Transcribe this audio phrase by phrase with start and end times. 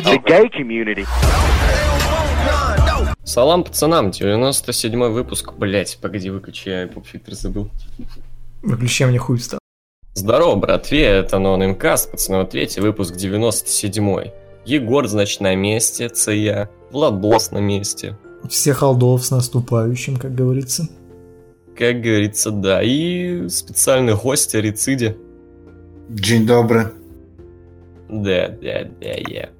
[0.00, 1.06] the gay community.
[3.24, 5.52] Салам пацанам, 97 выпуск.
[5.52, 7.70] Блять, погоди, выключи, я поп-фильтр забыл.
[8.62, 9.60] Выключай мне хуй встал.
[10.14, 14.30] Здорово, братве, это Ноунеймкаст, пацаны, третий выпуск 97
[14.64, 16.68] Егор, значит, на месте, це я.
[16.92, 18.16] Владос на месте.
[18.48, 20.88] Всех холдов с наступающим, как говорится.
[21.76, 22.82] Как говорится, да.
[22.82, 25.16] И специальный гость о Рициде.
[26.08, 26.99] День добрый.
[28.10, 29.50] Да, да, да, я.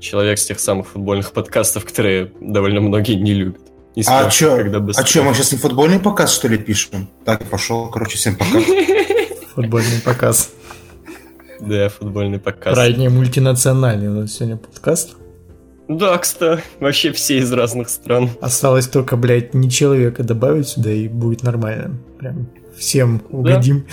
[0.00, 3.60] Человек с тех самых футбольных подкастов, которые довольно многие не любят.
[3.94, 7.08] Не А чё, когда бы а чё, мы сейчас не футбольный показ, что ли, пишем?
[7.26, 8.60] Так, пошел, короче, всем пока.
[9.54, 10.50] Футбольный показ.
[11.60, 12.76] Да, футбольный показ.
[12.76, 15.16] Ранее мультинациональный у нас сегодня подкаст.
[15.88, 18.30] Да, кстати, вообще все из разных стран.
[18.40, 21.98] Осталось только, блядь, не человека добавить сюда и будет нормально.
[22.18, 23.84] Прям всем угодим.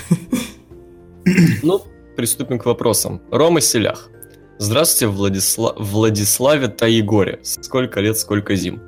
[1.61, 1.83] Ну,
[2.19, 3.21] приступим к вопросам.
[3.31, 4.09] Рома Селях.
[4.57, 5.73] Здравствуйте, Владисла...
[5.77, 7.39] Владиславе Таегоре.
[7.43, 8.81] Сколько лет, сколько зим.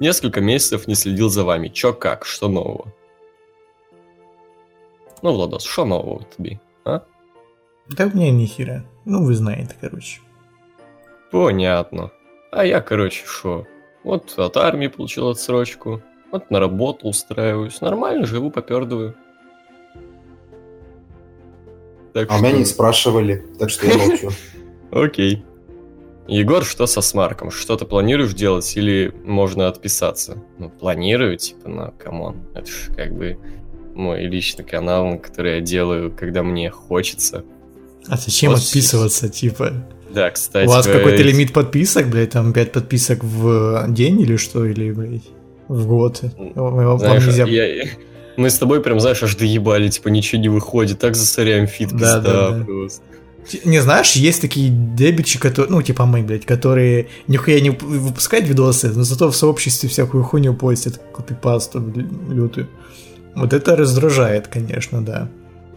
[0.00, 1.68] Несколько месяцев не следил за вами.
[1.68, 2.92] Чё как, что нового?
[5.22, 7.04] Ну, Владос, что нового тебе, а?
[7.88, 8.84] Да у меня ни хера.
[9.04, 10.20] Ну, вы знаете, короче.
[11.30, 12.10] Понятно.
[12.50, 13.64] А я, короче, шо?
[14.02, 16.02] Вот от армии получил отсрочку.
[16.32, 17.80] Вот на работу устраиваюсь.
[17.80, 19.14] Нормально живу, попердываю.
[22.12, 24.30] Так А у меня что- не спрашивали, так что я молчу.
[24.90, 25.44] Окей.
[26.28, 27.50] Егор, что со смарком?
[27.50, 30.42] Что-то планируешь делать или можно отписаться?
[30.58, 32.36] Ну, планирую, типа, ну, come on.
[32.54, 33.38] Это ж как бы
[33.94, 37.44] мой личный канал, на который я делаю, когда мне хочется.
[38.06, 39.72] А зачем Вот отписываться, типа?
[40.14, 40.66] Да, кстати...
[40.66, 44.92] У вас вы- какой-то лимит подписок, блядь, там 5 подписок в день или что, или,
[44.92, 45.22] блядь,
[45.68, 46.20] в год?
[46.54, 47.46] Вам вам Знаешь, нельзя...
[47.46, 47.88] я-
[48.36, 52.20] Мы с тобой прям, знаешь, аж доебали, типа, ничего не выходит, так засоряем feed, Да,
[52.20, 52.64] да, да.
[52.64, 53.02] просто.
[53.64, 58.46] Не знаешь, есть такие дебичи, которые, ну, типа мы, блядь, которые нихуя не вып- выпускают
[58.46, 61.80] видосы, но зато в сообществе всякую хуйню постят, копипасту
[62.28, 62.68] лютую.
[63.34, 65.28] Вот это раздражает, конечно, да.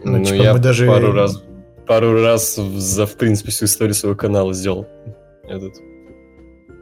[0.04, 1.42] Ну, Ну, типа, я мы даже- пару раз,
[1.86, 4.86] пару раз за, в принципе, всю историю своего канала сделал
[5.42, 5.74] этот.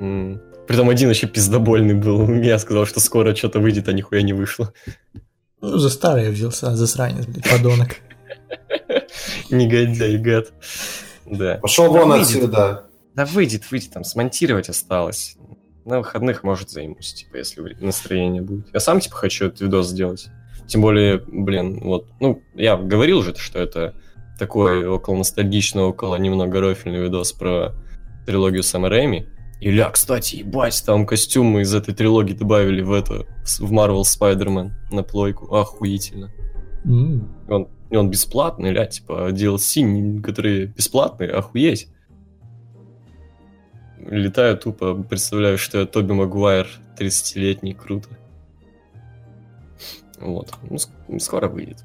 [0.00, 0.40] М.
[0.66, 2.28] Притом один вообще пиздобольный был.
[2.42, 4.72] Я сказал, что скоро что-то выйдет, а нихуя не вышло.
[5.70, 7.96] Ну, за старое взялся, засранец, блядь, подонок.
[9.50, 10.52] Негодяй, гад.
[11.24, 11.58] Да.
[11.62, 12.84] Пошел вон отсюда.
[13.14, 15.36] Да выйдет, выйдет, там смонтировать осталось.
[15.86, 18.66] На выходных, может, займусь, типа, если настроение будет.
[18.74, 20.26] Я сам, типа, хочу этот видос сделать.
[20.66, 23.94] Тем более, блин, вот, ну, я говорил же, что это
[24.38, 27.72] такой около ностальгичный, около немного рофильный видос про
[28.26, 29.26] трилогию Сэма Рэйми.
[29.60, 33.24] И ля, кстати, ебать, там костюмы из этой трилогии добавили в это,
[33.58, 35.54] в Marvel Spider-Man на плойку.
[35.54, 36.32] Охуительно.
[37.48, 41.88] И он, он бесплатный, ля, типа, DLC, которые бесплатные, охуеть.
[43.98, 48.08] Летаю тупо, представляю, что я Тоби Магуайр 30-летний, круто.
[50.20, 51.84] Вот, ну, ск- скоро выйдет.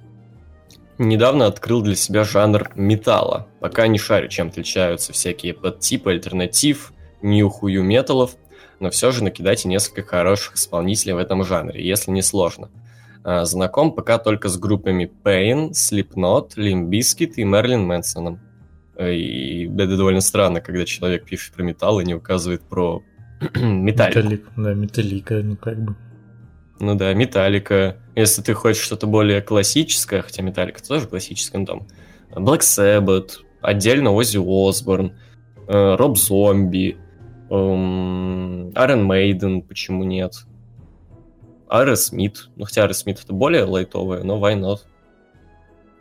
[0.97, 3.47] Недавно открыл для себя жанр металла.
[3.61, 6.91] Пока не шарю, чем отличаются всякие подтипы альтернатив,
[7.21, 8.35] нью-хую металлов,
[8.79, 12.69] но все же накидайте несколько хороших исполнителей в этом жанре, если не сложно.
[13.23, 18.39] А, Знаком пока только с группами Pain, Slipknot, Limp Bizkit и Мерлин Мэнсоном.
[18.95, 23.03] Э, И это довольно странно, когда человек пишет про металл и не указывает про.
[23.55, 25.95] Металлик, да, металлика, ну как бы.
[26.79, 27.97] Ну да, Металлика.
[28.15, 31.87] Если ты хочешь что-то более классическое, хотя Металлика тоже классическая, ну там
[32.31, 33.31] Black Sabbath,
[33.61, 35.13] отдельно Оззи Осборн,
[35.67, 36.97] Роб Зомби,
[37.49, 40.45] эм, Iron Maiden, почему нет?
[41.67, 42.49] Аэросмит.
[42.55, 44.79] Ну, хотя Аэросмит это более лайтовое, но why not?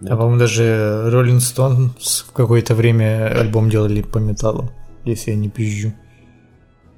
[0.01, 4.71] А по-моему, даже Роллинг Стоун в какое-то время альбом делали по металлу,
[5.05, 5.93] если я не пизжу.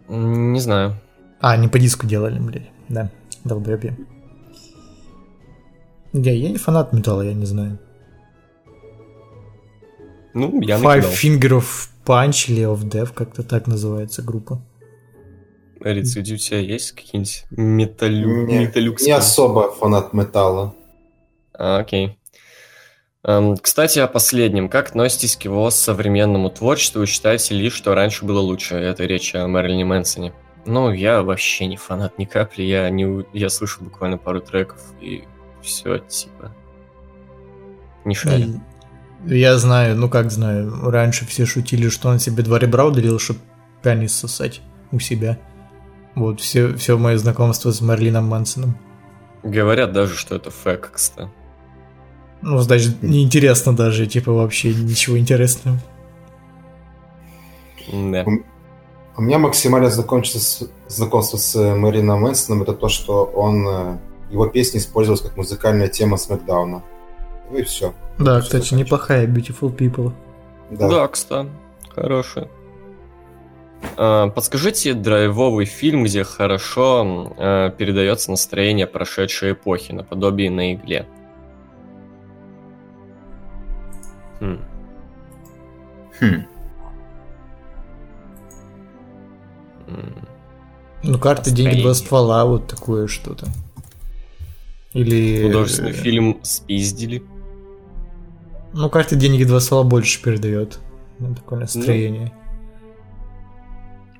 [0.08, 0.96] Не знаю.
[1.40, 2.70] А, не по диску делали, блядь.
[2.88, 3.10] Да,
[3.44, 3.96] долбоеб я.
[6.12, 7.78] Я, я не фанат металла, я не знаю.
[10.34, 11.12] Ну, я Five накидал.
[11.12, 14.60] Finger of Punch или of Death, как-то так называется группа.
[15.80, 18.46] Рецидив у тебя есть какие-нибудь металлю...
[18.46, 19.06] Не, металлюксы?
[19.06, 20.74] не особо фанат металла.
[21.54, 22.18] А, окей.
[23.22, 24.68] Эм, кстати, о последнем.
[24.68, 28.76] Как относитесь к его современному творчеству считаете ли, что раньше было лучше?
[28.76, 30.32] Это речь о Мэрилине Мэнсоне.
[30.66, 32.62] Ну, я вообще не фанат ни капли.
[32.62, 35.24] Я, не, я слышал буквально пару треков и
[35.62, 36.54] все, типа...
[38.04, 38.60] Не шарю.
[39.26, 43.40] Я знаю, ну как знаю, раньше все шутили, что он себе два ребра удалил, чтобы
[43.82, 44.62] пенис сосать
[44.92, 45.38] у себя.
[46.14, 48.76] Вот, все, все мое знакомство с Мерлином Мансоном.
[49.42, 51.30] Говорят даже, что это фэк, кстати.
[52.42, 55.78] Ну, значит, неинтересно даже, типа, вообще ничего интересного.
[57.92, 58.24] Да.
[59.16, 63.98] У меня максимально знакомство с, знакомство с э, Мэрином Мэнсоном это то, что он э,
[64.30, 66.82] его песни использовалась как музыкальная тема Смакдауна.
[67.50, 67.92] Ну и все.
[68.18, 68.72] Да, Всё кстати, закончилось.
[68.84, 70.12] неплохая Beautiful People.
[70.70, 70.88] Да.
[70.88, 71.48] Да, кстати,
[71.94, 72.48] хороший.
[73.96, 81.06] А, Подскажите драйвовый фильм, где хорошо э, передается настроение прошедшей эпохи, наподобие на игле.
[84.40, 84.58] Хм.
[86.20, 86.44] Хм.
[91.02, 91.94] Ну, карты, деньги, два Настроение.
[91.94, 93.46] ствола, вот такое что-то.
[94.92, 95.42] Или...
[95.46, 97.22] Художественный фильм спиздили.
[98.72, 100.78] Ну, карты, деньги, два ствола больше передает.
[101.18, 102.32] Ну, такое настроение.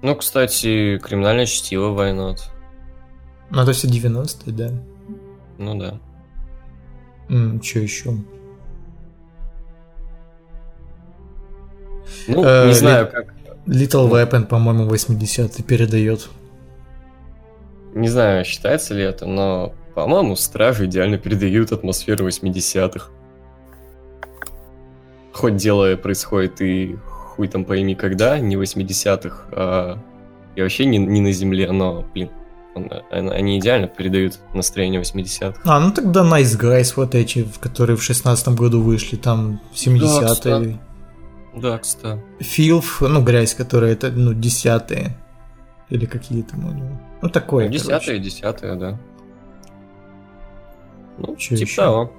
[0.03, 2.39] Ну, кстати, криминальное чтиво not?
[3.51, 4.71] Ну, это все 90-е, да.
[5.59, 5.99] Ну да.
[7.63, 8.11] что еще?
[12.29, 13.35] Ну, Э, не ли- знаю, как.
[13.67, 16.29] Little Weapon, по-моему, 80-й передает.
[17.95, 23.11] Не знаю, считается ли это, но, по-моему, стражи идеально передают атмосферу 80-х.
[25.33, 29.99] Хоть дело происходит и хуй там пойми когда, не 80-х, а
[30.57, 32.31] и вообще не, не на земле, но, блин,
[32.75, 35.61] он- он- они идеально передают настроение 80-х.
[35.65, 40.35] А, ну тогда Nice Guys, вот эти, которые в 16 году вышли, там 70-е.
[40.35, 40.81] кстати.
[41.57, 42.21] Да, кстати.
[42.41, 45.17] Филф, ну, грязь, которая это, ну, десятые.
[45.89, 47.01] Или какие там у него.
[47.23, 48.19] Ну, такое, Десятые, короче.
[48.19, 48.99] десятые, да.
[51.19, 51.83] Ну, Чё типа ещё?
[51.83, 52.13] того.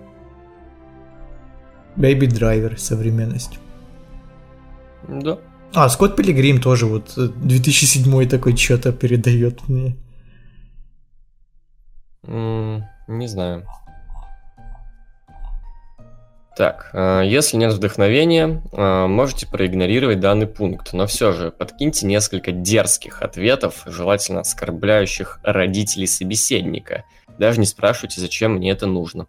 [1.97, 3.59] Baby Driver, современность.
[5.07, 5.38] Да.
[5.73, 9.95] А, Скотт Пилигрим тоже вот э, 2007 такой что-то передает мне.
[12.23, 13.65] М, Не знаю.
[16.57, 22.51] Так, э, если нет вдохновения, э, можете проигнорировать данный пункт, но все же подкиньте несколько
[22.51, 27.05] дерзких ответов, желательно оскорбляющих родителей собеседника.
[27.39, 29.27] Даже не спрашивайте, зачем мне это нужно.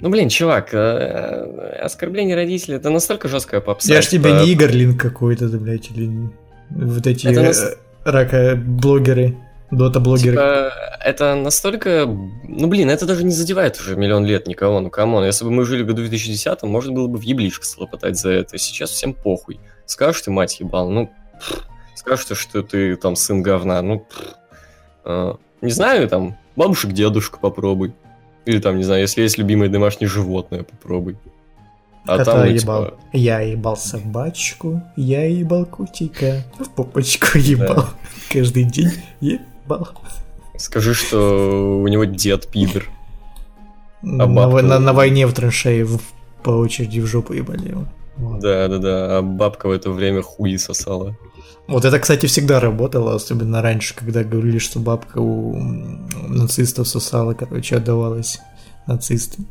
[0.00, 3.92] Ну, блин, чувак, э, оскорбление родителей это настолько жесткая попса.
[3.92, 6.30] Я ж тебе типа, не Игорь Лин какой-то, да, блядь, или
[6.70, 9.36] вот эти Это э, нас- рака-блогеры,
[9.70, 10.32] дота-блогеры.
[10.32, 10.72] Типа,
[11.04, 12.06] это настолько...
[12.06, 15.24] Ну, блин, это даже не задевает уже миллион лет никого, ну, come on.
[15.24, 18.56] Если бы мы жили в году 2010, можно было бы в еблишко схлопотать за это.
[18.58, 19.60] Сейчас всем похуй.
[19.84, 21.66] Скажешь ты, мать ебал, ну, пф.
[21.94, 24.34] скажешь ты, что ты там сын говна, ну, пф.
[25.04, 27.92] А, не знаю, там, бабушек, дедушка попробуй.
[28.46, 31.16] Или там, не знаю, если есть любимое домашнее животное, попробуй.
[32.06, 32.84] А Кота там, ну, ебал.
[32.86, 37.86] типа, Я ебал собачку, я ебал котика, в попочку ебал.
[38.32, 38.90] Каждый день
[39.20, 39.88] ебал.
[40.56, 42.84] скажи, что у него дед пидор.
[44.02, 44.62] На, бабка?
[44.62, 46.00] на- на войне в траншее в-
[46.42, 47.84] по очереди в жопу ебали его.
[48.16, 48.40] Вот.
[48.40, 51.16] Да-да-да, а бабка в это время хуи сосала.
[51.66, 55.56] Вот это, кстати, всегда работало, особенно раньше, когда говорили, что бабка у
[56.28, 58.40] нацистов сосала, короче, отдавалась
[58.86, 59.46] нацистам.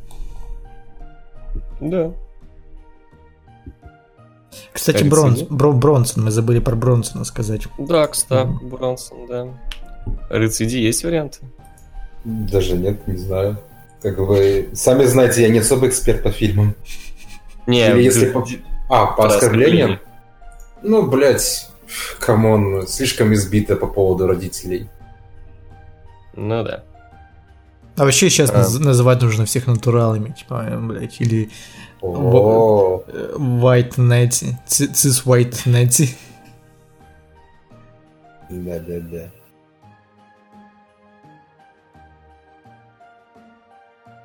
[1.79, 2.11] Да.
[4.73, 5.41] Кстати, Бронс.
[5.43, 7.63] Бро- Бронсон, мы забыли про Бронсона сказать.
[7.77, 8.69] Да, кстати, Мгм.
[8.69, 9.47] Бронсон, да.
[10.29, 11.39] Рыцари есть варианты?
[12.23, 13.57] Даже нет, не знаю.
[14.01, 16.75] Как вы сами знаете, я не особо эксперт по фильмам.
[17.69, 18.45] Не, Или если по-
[18.89, 19.99] А, по оскорблениям?
[20.81, 21.69] Ну, блядь,
[22.19, 24.89] come on, слишком избито по поводу родителей.
[26.35, 26.83] Ну да.
[27.95, 28.53] А вообще сейчас А.
[28.61, 31.51] наз- называть нужно всех натуралами, типа, э, блядь, или
[32.01, 36.09] О, э, white natty, цис white natty.
[38.49, 39.29] да-да-да.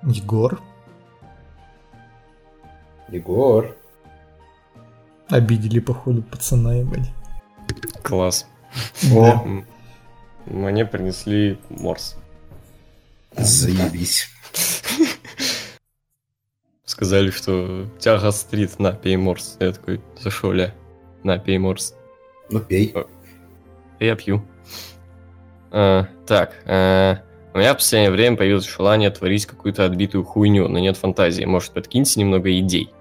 [0.04, 0.60] Егор.
[3.14, 3.76] Егор.
[5.28, 7.12] Обидели, походу, пацана, ебать.
[8.02, 8.47] Класс.
[9.12, 9.47] О.
[10.47, 12.16] Мне принесли морс.
[13.37, 14.28] заебись.
[16.85, 19.56] Сказали, что у тебя гастрит, на, пей морс.
[19.61, 20.75] Я такой, за шо, ля?
[21.23, 21.94] На, пей морс.
[22.50, 22.92] Ну, пей.
[24.00, 24.44] Я пью.
[25.71, 27.18] А, так, а,
[27.54, 31.44] у меня в последнее время появилось желание творить какую-то отбитую хуйню, но нет фантазии.
[31.44, 32.92] Может, подкиньте немного идей.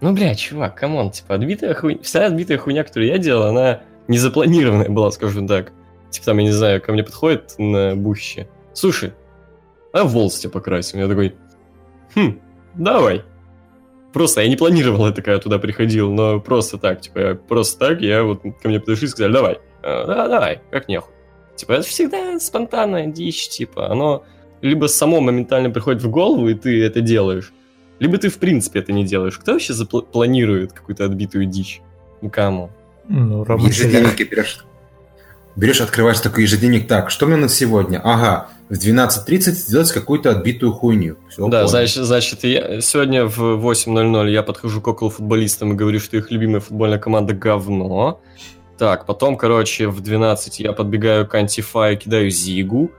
[0.00, 2.00] Ну, бля, чувак, come on, типа, отбитая хуйня...
[2.02, 5.72] Вся отбитая хуйня, которую я делал, она не запланированная была, скажем так.
[6.10, 8.48] Типа, там, я не знаю, ко мне подходит на буще.
[8.72, 9.12] Слушай,
[9.92, 11.00] а волосы тебе покрасим?
[11.00, 11.34] Я такой,
[12.14, 12.40] хм,
[12.74, 13.22] давай.
[14.12, 18.00] Просто я не планировал это, когда туда приходил, но просто так, типа, я просто так,
[18.00, 21.14] я вот ко мне подошли и сказали, давай, «А, да, давай, как нехуй.
[21.56, 24.24] Типа, это всегда спонтанная дичь, типа, оно
[24.62, 27.52] либо само моментально приходит в голову, и ты это делаешь,
[28.00, 29.38] Либо ты в принципе это не делаешь.
[29.38, 31.82] Кто вообще запл- планирует какую-то отбитую дичь?
[32.22, 32.70] Ну, кому?
[33.08, 34.64] Ну, ежедневнике берешь,
[35.54, 36.88] берешь, открываешь такой ежедневник.
[36.88, 38.00] Так, что мне на сегодня?
[38.02, 41.16] Ага, в 12.30 сделать какую-то отбитую хуйню.
[41.28, 41.68] Всё, да, понял.
[41.68, 46.30] значит, значит я, сегодня в 8.00 я подхожу к около футболистам и говорю, что их
[46.30, 48.20] любимая футбольная команда говно.
[48.78, 52.90] Так, потом, короче, в 12 я подбегаю к антифа и кидаю зигу.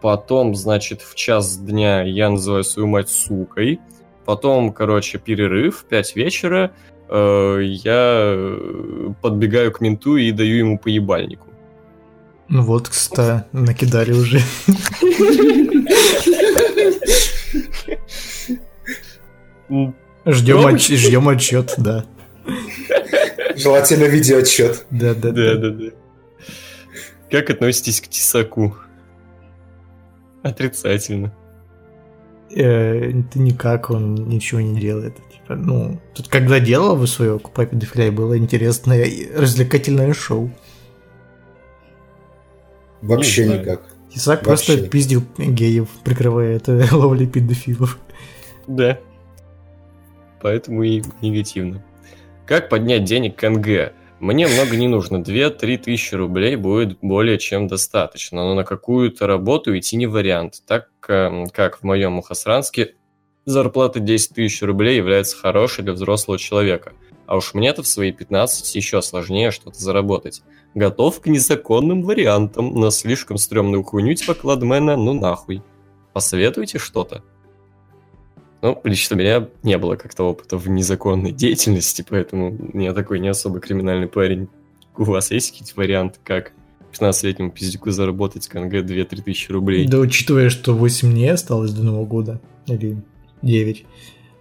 [0.00, 3.78] Потом, значит, в час дня я называю свою мать сукой.
[4.24, 6.72] Потом, короче, перерыв, 5 вечера.
[7.08, 11.46] э, я э, подбегаю к менту и даю ему по ебальнику.
[12.48, 14.40] Ну вот, кстати, накидали уже.
[20.26, 20.74] Ждем, Пробуй.
[20.74, 22.04] отч- ждем отчет, да.
[23.56, 24.84] Желательно видеоотчет.
[24.90, 25.54] Да, Да, да.
[25.54, 25.84] да, да.
[27.30, 28.76] Как относитесь к тесаку?
[30.42, 31.32] Отрицательно.
[32.54, 35.14] Э, Это никак, он ничего не делает.
[35.32, 40.50] Типа, ну, тут когда делал вы свое Купа педофилия, было интересное и развлекательное шоу.
[43.02, 43.60] Вообще Не знаю.
[43.62, 43.82] никак.
[44.12, 44.66] Тесак Вообще.
[44.74, 47.98] просто пиздил геев, прикрывая это ловлей педофилов.
[48.66, 48.98] Да.
[50.42, 51.84] Поэтому и негативно.
[52.46, 53.92] Как поднять денег к НГ?
[54.20, 55.16] Мне много не нужно.
[55.16, 58.44] 2-3 тысячи рублей будет более чем достаточно.
[58.44, 60.62] Но на какую-то работу идти не вариант.
[60.66, 62.96] Так э, как в моем Мухасранске
[63.46, 66.92] зарплата 10 тысяч рублей является хорошей для взрослого человека.
[67.26, 70.42] А уж мне-то в свои 15 еще сложнее что-то заработать.
[70.74, 75.62] Готов к незаконным вариантам, но слишком стрёмную хуйню типа кладмена, ну нахуй.
[76.12, 77.22] Посоветуйте что-то?
[78.62, 83.28] Ну, лично у меня не было как-то опыта в незаконной деятельности, поэтому я такой не
[83.28, 84.48] особо криминальный парень.
[84.96, 86.52] У вас есть какие-то варианты, как
[86.92, 89.86] 15-летнему пиздюку заработать к НГ 2-3 тысячи рублей?
[89.86, 93.02] Да учитывая, что 8 дней осталось до Нового года, или
[93.40, 93.86] 9,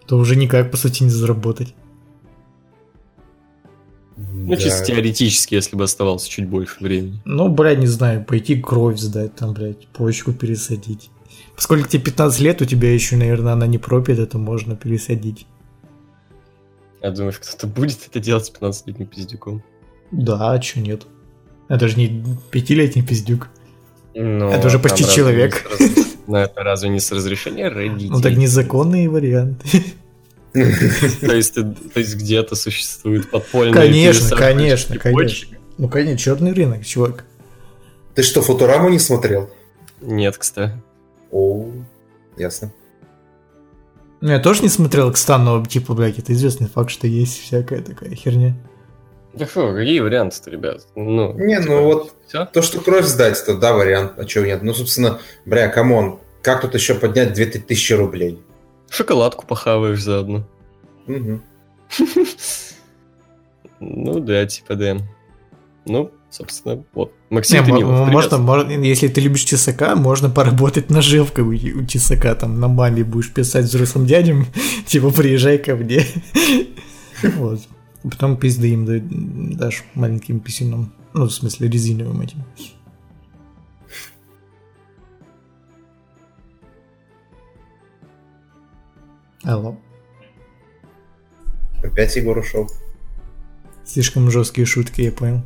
[0.06, 1.74] то уже никак, по сути, не заработать.
[4.18, 7.22] Ну, чисто теоретически, если бы оставалось чуть больше времени.
[7.24, 11.10] Ну, блядь, не знаю, пойти кровь сдать, там, блядь, почку пересадить.
[11.60, 15.46] Поскольку тебе 15 лет, у тебя еще, наверное, она не пропит, это можно пересадить.
[17.02, 19.62] Я думаю, что кто-то будет это делать с 15-летним пиздюком.
[20.10, 21.06] Да, а чё нет?
[21.68, 23.50] Это же не пятилетний пиздюк.
[24.16, 25.68] Но Это уже там почти человек.
[25.70, 25.90] раз-
[26.28, 28.10] Ну, это разве не с разрешения родителей?
[28.10, 29.62] Ну так незаконный вариант.
[30.54, 30.62] То
[31.36, 35.60] есть, то есть где-то существует подпольная Конечно, конечно, почек?
[35.78, 37.26] Ну, конечно, черный рынок, чувак.
[38.16, 39.50] Ты что, Футураму не смотрел?
[40.00, 40.82] Нет, кстати.
[41.32, 41.66] О,
[42.38, 42.72] ясно.
[44.22, 47.82] Ну, я тоже не смотрел кстати, но, типа, блядь, это известный факт, что есть всякая
[47.82, 48.54] такая херня.
[49.34, 50.88] Да что, какие варианты-то, ребят?
[50.96, 52.46] Ну, Не, ну вот все?
[52.46, 54.64] То, что кровь сдать, то да, вариант, а чего нет.
[54.64, 58.42] Ну, собственно, бля, come on, как тут еще поднять 2000 рублей?
[58.90, 60.44] Шоколадку похаваешь заодно.
[61.08, 61.42] Мгм.
[63.82, 64.98] Ну да, типа да.
[65.86, 67.14] Ну, собственно, вот.
[67.30, 67.86] Максим Не, привет.
[67.86, 73.04] можно, можно, если ты любишь тесака, можно поработать ножевкой у, у тесака, там на маме
[73.04, 74.46] будешь писать взрослым дядям,
[74.88, 76.06] типа, приезжай ко мне.
[77.36, 77.60] Вот.
[78.02, 79.02] Потом пизды им да-
[79.58, 80.94] дашь маленьким писюном.
[81.14, 82.46] Ну, в смысле, резиновым этим.
[89.44, 89.78] Алло.
[91.84, 92.70] Опять Егор ушел.
[93.86, 95.42] Слишком жесткие шутки, я понял.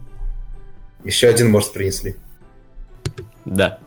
[1.04, 2.16] Еще один морс принесли.
[3.46, 3.80] Да.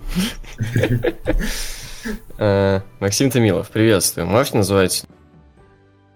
[2.38, 4.26] Э, Максим Томилов, приветствую.
[4.26, 5.04] Можете называть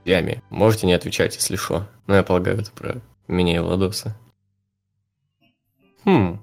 [0.04, 0.42] ями?
[0.50, 1.88] Можете не отвечать, если что.
[2.06, 4.16] Но я полагаю, это про меня и Владоса.
[6.04, 6.40] Хм.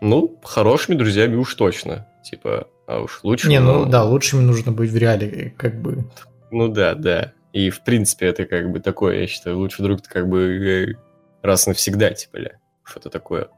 [0.00, 2.08] Ну, хорошими друзьями уж точно.
[2.24, 3.48] Типа, а уж лучше...
[3.48, 6.04] Не, ну да, лучшими нужно быть в реале, как бы.
[6.50, 7.32] Ну да, да.
[7.52, 10.94] И в принципе это как бы такое, я считаю, лучше друг как бы э,
[11.42, 12.50] раз навсегда, типа, ля,
[12.84, 13.48] что-то такое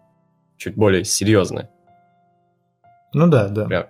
[0.56, 1.70] чуть более серьезное.
[3.12, 3.66] Ну да, да.
[3.66, 3.86] Прям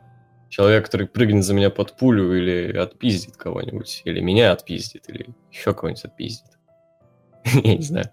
[0.48, 5.74] человек, который прыгнет за меня под пулю или отпиздит кого-нибудь, или меня отпиздит, или еще
[5.74, 6.50] кого-нибудь отпиздит.
[7.44, 8.10] Я не знаю.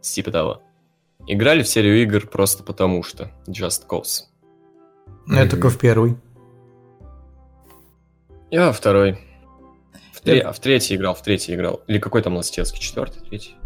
[0.00, 0.62] Типа того.
[1.26, 3.30] Играли в серию игр просто потому что.
[3.48, 4.24] Just Cause.
[5.26, 6.16] Ну, Я только в первый.
[8.50, 9.18] Я во второй.
[10.12, 11.82] В, тре- Я- а в третий играл, в третий играл.
[11.88, 12.80] Или какой там ластецкий?
[12.80, 13.56] Четвертый, третий?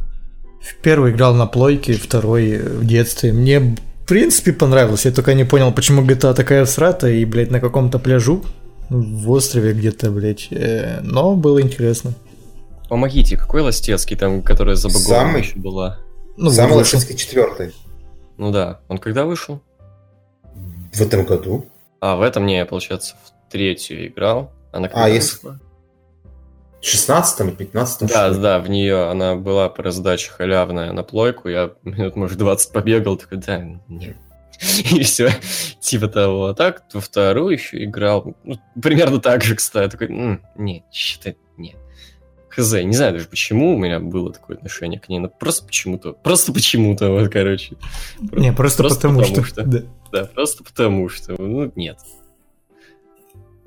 [0.60, 3.32] В первый играл на плойке, второй в детстве.
[3.32, 5.04] Мне, в принципе, понравилось.
[5.06, 8.44] Я только не понял, почему GTA такая всратая и, блядь, на каком-то пляжу
[8.90, 10.48] в острове где-то, блядь.
[10.50, 12.12] Э, Но было интересно.
[12.88, 15.42] Помогите, какой ластецкий там, которая забагована Самый?
[15.42, 15.98] еще была?
[16.36, 16.96] Ну, Самый вышел.
[16.98, 17.72] лошадский четвертый.
[18.36, 18.80] Ну да.
[18.88, 19.60] Он когда вышел?
[20.92, 21.66] В этом году.
[22.00, 24.52] А, в этом не, я, получается, в третью играл.
[24.72, 25.60] Она А, если- вышла?
[26.80, 31.48] В 16 или 15 Да, да, в нее она была по раздаче халявная на плойку.
[31.48, 34.16] Я минут, может, 20 побегал, такой, да, нет.
[34.92, 35.30] И все,
[35.80, 36.46] типа того.
[36.46, 38.34] А так, во вторую еще играл.
[38.44, 39.92] Ну, примерно так же, кстати.
[39.92, 41.76] Такой, «М, нет, что-то нет.
[42.48, 46.12] Хз, не знаю даже почему у меня было такое отношение к ней, но просто почему-то.
[46.12, 47.76] Просто почему-то, вот, короче.
[48.20, 49.62] Не, просто, Просто потому, потому что...
[49.62, 49.64] что.
[49.64, 49.82] Да.
[50.12, 51.98] Да, просто потому что, ну, нет.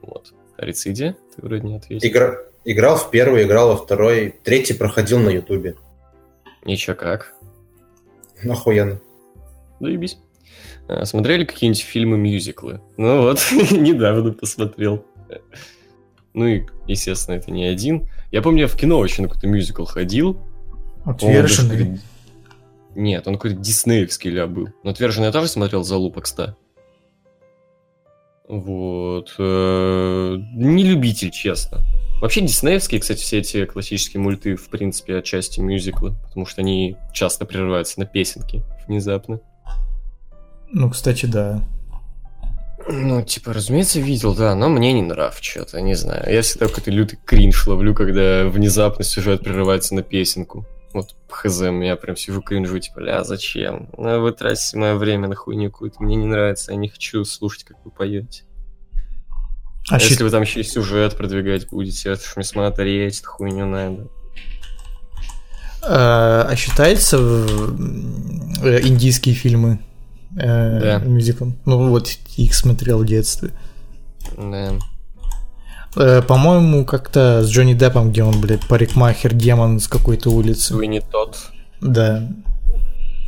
[0.01, 0.33] Вот.
[0.57, 1.15] А Рициди?
[1.35, 2.07] Ты вроде не ответил.
[2.07, 2.35] Игра...
[2.65, 5.75] Играл в первый, играл во второй, третий проходил на Ютубе.
[6.63, 7.33] Ничего как.
[8.47, 8.99] Охуенно.
[9.79, 10.17] Заебись.
[10.87, 12.81] А, Смотрели какие-нибудь фильмы-мюзиклы?
[12.97, 13.39] Ну вот,
[13.71, 15.05] недавно посмотрел.
[16.33, 18.07] Ну и, естественно, это не один.
[18.31, 20.33] Я помню, я в кино очень на какой-то мюзикл ходил.
[21.05, 21.77] Даже Отверженный.
[21.77, 22.01] какой-то-
[22.95, 24.69] Нет, он какой-то диснеевский ля был.
[24.83, 26.55] Но отверженный я тоже смотрел за Лупакста.
[28.47, 29.33] Вот.
[29.37, 31.79] э, Не любитель, честно.
[32.23, 37.45] Вообще диснеевские, кстати, все эти классические мульты, в принципе, отчасти мюзиклы, потому что они часто
[37.45, 39.41] прерываются на песенки внезапно.
[40.71, 41.67] Ну, кстати, да.
[42.87, 46.33] Ну, типа, разумеется, видел, да, но мне не нрав что-то, не знаю.
[46.33, 50.65] Я всегда какой-то лютый кринж ловлю, когда внезапно сюжет прерывается на песенку.
[50.93, 53.89] Вот, хз, я прям сижу кринжу, типа, ля, зачем?
[53.97, 57.65] Ну, вы тратите мое время на хуйню какую-то, мне не нравится, я не хочу слушать,
[57.65, 58.43] как вы поете.
[59.89, 63.29] А щит- Если вы там еще и сюжет продвигать будете, это ж мне смотреть, эту
[63.29, 64.07] хуйню надо.
[65.85, 69.79] А, а считается э, индийские фильмы
[70.37, 70.99] э, Да.
[70.99, 71.57] мюзиклом?
[71.65, 73.49] Ну вот, их смотрел в детстве.
[74.37, 74.73] Да.
[75.97, 80.73] Э, по-моему, как-то с Джонни Деппом, где он, блядь, парикмахер, демон с какой-то улицы.
[80.75, 81.37] Вы не тот.
[81.81, 82.29] Да,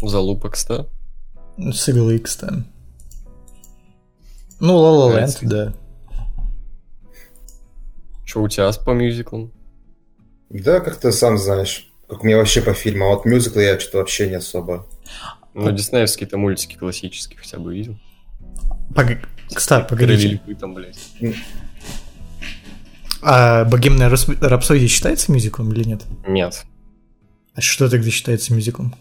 [0.02, 0.88] Залупакста.
[1.58, 2.66] с Игл Икс там.
[4.62, 5.74] Ну, Ла Ла Ленд, да.
[8.26, 9.52] Что у тебя по мюзиклам?
[10.50, 11.88] Да, как ты сам знаешь.
[12.10, 13.06] Как у меня вообще по фильму.
[13.06, 14.88] А вот мюзиклы я что-то вообще не особо.
[15.54, 17.98] Ну, диснеевские-то мультики классические хотя бы видел.
[18.94, 20.42] Пог- Кстати, погодите.
[20.46, 20.98] львы там, блядь.
[23.22, 26.04] А Богемная Рапс- Рапсодия считается мюзиклом или нет?
[26.28, 26.64] Нет.
[27.56, 28.96] А что тогда считается мюзиклом?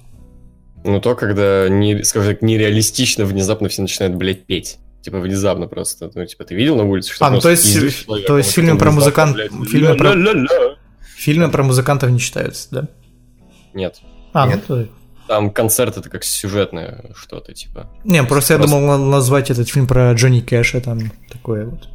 [0.84, 4.78] Ну, то, когда, не, скажем так, нереалистично внезапно все начинают, блядь, петь.
[5.04, 6.10] Типа, внезапно просто.
[6.14, 8.90] Ну, типа, ты видел на улице, что А, ну, то есть- то есть фильмы про
[8.90, 9.36] музыкант-
[9.68, 10.14] фильмы про-
[11.14, 12.88] Фильмы про музыкантов не считаются, да?
[13.74, 14.00] Нет.
[14.32, 14.62] А, Нет.
[14.68, 14.88] ну то...
[15.28, 17.90] Там концерт это как сюжетное что-то, типа.
[18.04, 21.88] Не, просто я Просто- думал на- назвать этот фильм про Джонни Кэша, там такое вот.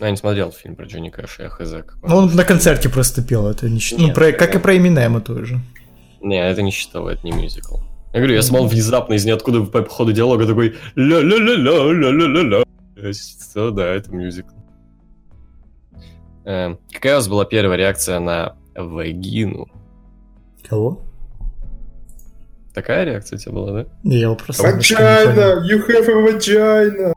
[0.00, 1.72] Я не смотрел фильм про Джонни Кэша, я хз.
[2.02, 4.08] Ну, он на концерте просто пел, это не считается.
[4.08, 5.60] Ну, про- это- как и про Эминема тоже.
[6.20, 7.76] Не, это не считал, это не мюзикл.
[8.14, 12.62] Я говорю, я смотрел внезапно из ниоткуда по ходу диалога такой ля-ля-ля-ля-ля-ля-ля.
[13.12, 14.54] Что, да, это мюзикл.
[16.44, 19.68] Эм, Какая у вас была первая реакция на вагину?
[20.68, 21.02] Кого?
[22.72, 23.86] Такая реакция у тебя была, да?
[24.04, 24.62] Не, Я его просто...
[24.62, 25.60] Vagina!
[25.68, 27.14] You have a vagina!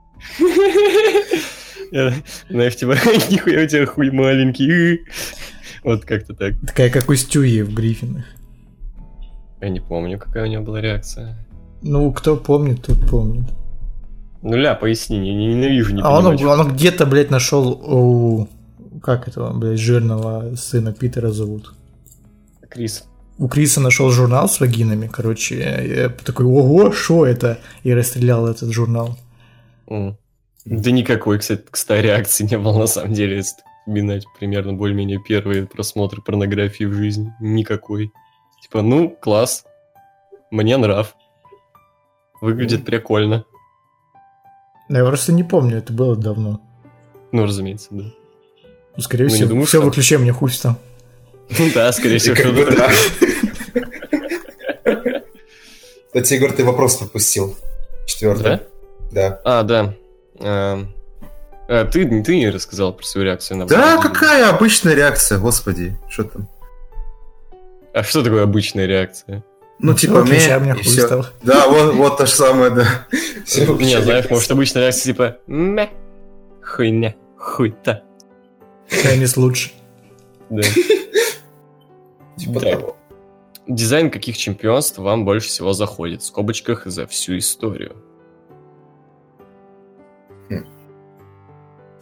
[2.49, 2.93] Знаешь, типа,
[3.29, 5.01] нихуя у тебя хуй маленький.
[5.83, 6.55] Вот как-то так.
[6.65, 8.25] Такая, как у Стюи в Гриффинах.
[9.61, 11.35] Я не помню, какая у него была реакция.
[11.81, 13.45] Ну, кто помнит, тот помнит.
[14.41, 16.59] Ну, ля, поясни, я не ненавижу не а он, понимать.
[16.59, 18.47] он где-то, блядь, нашел у...
[19.01, 21.73] Как этого, блядь, жирного сына Питера зовут?
[22.69, 23.05] Крис.
[23.37, 27.59] У Криса нашел журнал с вагинами, короче, я такой, ого, что это?
[27.83, 29.17] И расстрелял этот журнал.
[29.87, 30.17] М.
[30.65, 33.55] Да никакой, кстати, кстати, реакции не было на самом деле, если
[33.87, 37.33] вспоминать примерно более-менее первые просмотры порнографии в жизни.
[37.39, 38.11] Никакой.
[38.67, 39.63] Типа, ну, класс.
[40.51, 41.15] Мне нрав.
[42.41, 43.45] Выглядит прикольно.
[44.89, 46.61] Я просто не помню, это было давно.
[47.31, 48.03] Ну, разумеется, да.
[48.95, 50.77] Ну, Скорее Ну, всего, думаешь, все, что- выключай мне хуй там.
[51.57, 52.89] Ну да, скорее всего, бы да.
[56.07, 57.55] Кстати, Егор, ты вопрос пропустил.
[58.05, 58.43] Четвертый.
[58.43, 58.61] Да?
[59.11, 59.41] Да.
[59.43, 59.93] А, да.
[60.39, 65.97] А, ты, ты не рассказал про свою реакцию на Да, какая обычная реакция, господи.
[66.09, 66.49] Что там?
[67.97, 69.43] А что такое обычная реакция?
[69.79, 71.25] Ну, Всё, типа, мне мне и хуй стал.
[71.41, 73.07] Да, вот, вот то же самое, да.
[73.45, 75.89] Всё, Не, знаешь, может, обычная реакция типа «Мя,
[76.63, 78.03] хуйня, хуйта».
[78.87, 79.71] Теннис лучше.
[80.51, 80.61] Да.
[82.37, 82.97] Типа того.
[83.67, 86.21] Дизайн каких чемпионств вам больше всего заходит?
[86.21, 87.95] В скобочках за всю историю.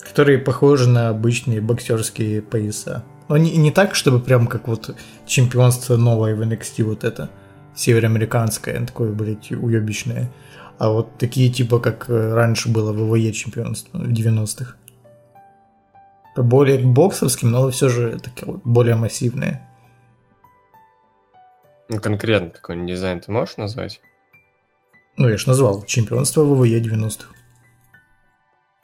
[0.05, 3.05] Которые похожи на обычные боксерские пояса.
[3.27, 7.29] Но не, не так, чтобы прям как вот чемпионство новое в NXT вот это.
[7.75, 10.31] Североамериканское, такое, блядь, уебищное.
[10.77, 14.75] А вот такие типа, как э, раньше было в ВВЕ чемпионство в 90-х.
[16.35, 19.67] более боксовским, но все же такие вот более массивные.
[21.89, 24.01] Ну, конкретно какой-нибудь дизайн ты можешь назвать?
[25.17, 27.29] Ну, я же назвал чемпионство ВВЕ 90-х.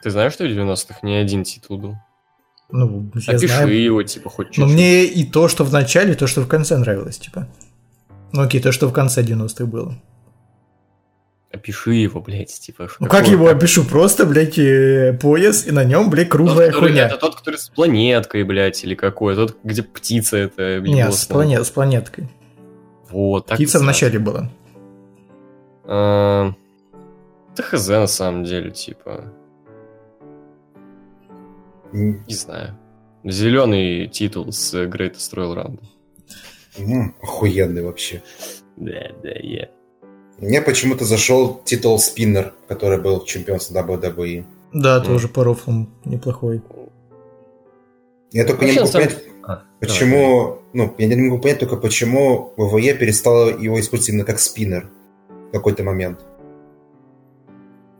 [0.02, 1.96] Ты знаешь, что в 90-х не один титул был?
[2.72, 3.82] Ну, я Опиши знаю.
[3.82, 4.72] его, типа, хоть Но чуть-чуть.
[4.72, 7.46] мне и то, что в начале, и то, что в конце нравилось, типа.
[8.32, 9.94] Ну окей, то, что в конце 90-х было.
[11.52, 12.88] Опиши его, блядь, типа.
[12.98, 13.84] Ну как его опишу?
[13.84, 17.06] Просто, блядь, э, пояс, и на нем, блядь, круглая хуйня.
[17.08, 19.34] Это тот, который с планеткой, блядь, или какой?
[19.34, 20.80] Тот, где птица это...
[20.80, 22.28] Не, его с, планет, с планеткой.
[23.10, 24.50] Вот, так Птица в начале была.
[25.84, 26.52] А,
[27.54, 29.30] Да хз, на самом деле, типа,
[31.92, 32.78] не знаю.
[33.24, 35.84] Зеленый титул с Greatest Royal Rumble.
[36.78, 38.22] м, Охуенный вообще.
[38.76, 39.68] Да, да, я.
[40.38, 44.44] Мне почему-то зашел титул спиннер, который был в чемпионстве WWE.
[44.72, 45.04] Да, М.
[45.04, 46.62] тоже по рофлам неплохой.
[48.32, 50.58] Я только не могу понять, А, почему...
[50.72, 54.88] Ну, я не могу понять только, почему ВВЕ перестала его использовать именно как спиннер
[55.28, 56.24] в какой-то момент.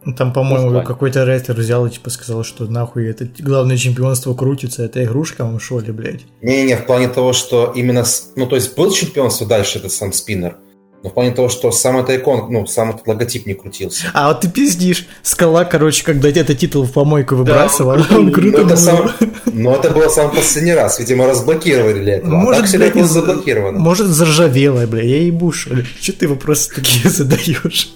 [0.04, 4.34] Ну, Там, Ну, по-моему, какой-то рестлер взял и типа сказал, что нахуй это главное чемпионство
[4.34, 6.22] крутится, это игрушка вам шо ли, блядь.
[6.40, 8.04] Не-не-не, в плане того, что именно...
[8.36, 10.56] Ну, то есть был чемпионство дальше, этот сам спиннер.
[11.04, 14.04] Но в плане того, что сам этот икон, ну, сам этот логотип не крутился.
[14.14, 15.06] А вот ты пиздишь.
[15.22, 18.76] Скала, короче, когда этот титул в помойку выбрасывал, он он круто Ну, это был.
[18.76, 19.10] сам-
[19.52, 21.00] Но это было самый последний раз.
[21.00, 22.30] Видимо, разблокировали для этого.
[22.30, 23.78] Может, а так блядь, из- заблокировано.
[23.80, 25.84] Может, заржавело, бля, я ебу, что ли?
[26.00, 27.92] Че ты вопросы такие задаешь?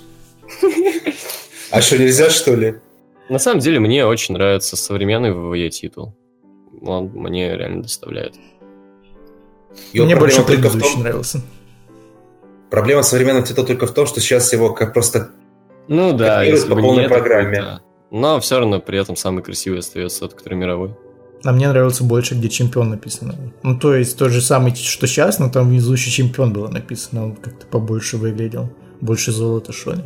[1.70, 2.76] А что, нельзя, что ли?
[3.28, 6.14] На самом деле, мне очень нравится современный ВВЕ титул.
[6.82, 8.34] Он мне реально доставляет.
[9.92, 11.40] Его Мне больше проблема только в том- нравился.
[12.70, 15.30] Проблема современного титула только в том, что сейчас его как просто...
[15.88, 17.60] Ну да, если по бы полной не это, программе.
[17.60, 17.80] да.
[18.10, 20.94] Но все равно при этом самый красивый остается тот, который мировой.
[21.44, 23.34] А мне нравился больше, где чемпион написано.
[23.62, 27.24] Ну, то есть, тот же самый, что сейчас, но там внизу еще чемпион было написано.
[27.24, 28.68] Он как-то побольше выглядел.
[29.00, 30.02] Больше золота, что ли.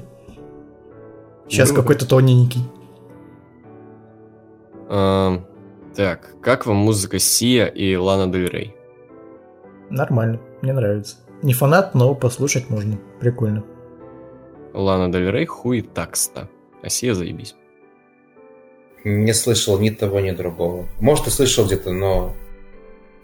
[1.51, 2.61] Сейчас какой-то тоненький.
[4.89, 5.45] Эм,
[5.97, 8.77] так, как вам музыка Сия и Лана Дель Рей?
[9.91, 11.17] Нормально, мне нравится.
[11.43, 13.01] Не фанат, но послушать можно.
[13.19, 13.65] Прикольно.
[14.73, 16.49] Лана Дель Рей хуй такста.
[16.83, 17.57] А Сия заебись.
[19.03, 20.87] Не слышал ни того, ни другого.
[21.01, 22.33] Может, и слышал где-то, но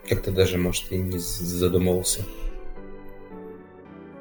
[0.08, 2.24] как-то даже, может, и не задумывался.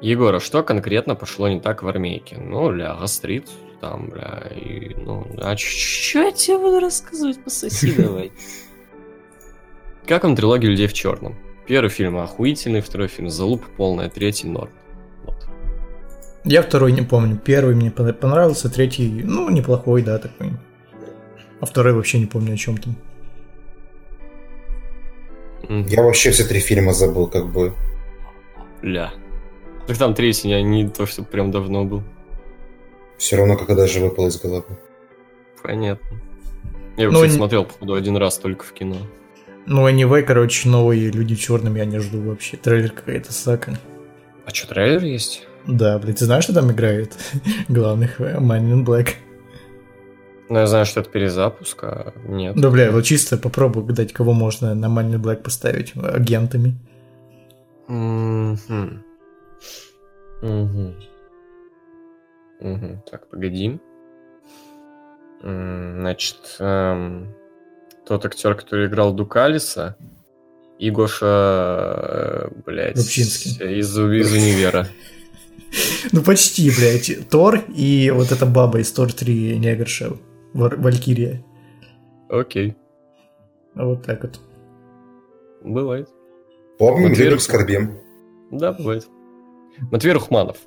[0.00, 2.36] Егор, а что конкретно пошло не так в армейке?
[2.38, 3.48] Ну, ля, гастрит,
[3.80, 8.32] там, бля, и, ну, а что я тебе буду рассказывать, пососи давай.
[10.06, 11.36] Как вам трилогия «Людей в черном»?
[11.66, 14.70] Первый фильм охуительный, второй фильм залуп полная, третий норм.
[15.24, 15.48] Вот.
[16.44, 17.36] Я второй не помню.
[17.44, 20.52] Первый мне пон- понравился, третий, ну, неплохой, да, такой.
[21.60, 22.94] А второй вообще не помню о чем там.
[25.68, 27.74] Я вообще все три фильма забыл, как бы.
[28.82, 29.12] Ля.
[29.88, 32.02] Так там третий я не то, что прям давно был.
[33.18, 34.78] Все равно, как даже выпал из головы.
[35.62, 36.06] Понятно.
[36.96, 38.96] Я Ну, кстати, не- смотрел, походу, один раз только в кино.
[39.66, 42.56] Ну, anyway, короче, новые люди в черном я не жду вообще.
[42.56, 43.78] Трейлер какая-то сака.
[44.46, 45.46] А что, трейлер есть?
[45.66, 47.16] Да, блядь, ты знаешь, что там играет
[47.68, 49.10] главных Man in Black?
[50.48, 52.54] Ну, я знаю, что это перезапуск, а нет.
[52.54, 56.76] Да, бля, вот чисто попробуй гадать, кого можно на Man in Black поставить агентами.
[57.88, 59.02] Мгм.
[60.42, 60.94] Мгм.
[62.60, 63.02] Мгм.
[63.10, 63.78] Так, погоди.
[65.42, 67.34] Значит, эм,
[68.06, 69.96] тот актер, который играл Дукалиса,
[70.78, 73.78] и Гоша, э, блядь, Рубчинский.
[73.78, 74.86] из, из универа.
[76.12, 77.28] Ну, почти, блядь.
[77.28, 80.12] Тор и вот эта баба из Тор 3 негрша.
[80.54, 81.44] Валькирия.
[82.30, 82.76] Окей,
[83.74, 84.40] Вот так вот.
[85.62, 86.08] бывает.
[86.78, 87.38] Помним, верю.
[87.40, 87.98] скорбим.
[88.52, 89.06] Да, бывает.
[89.90, 90.58] Матвей Рухманов.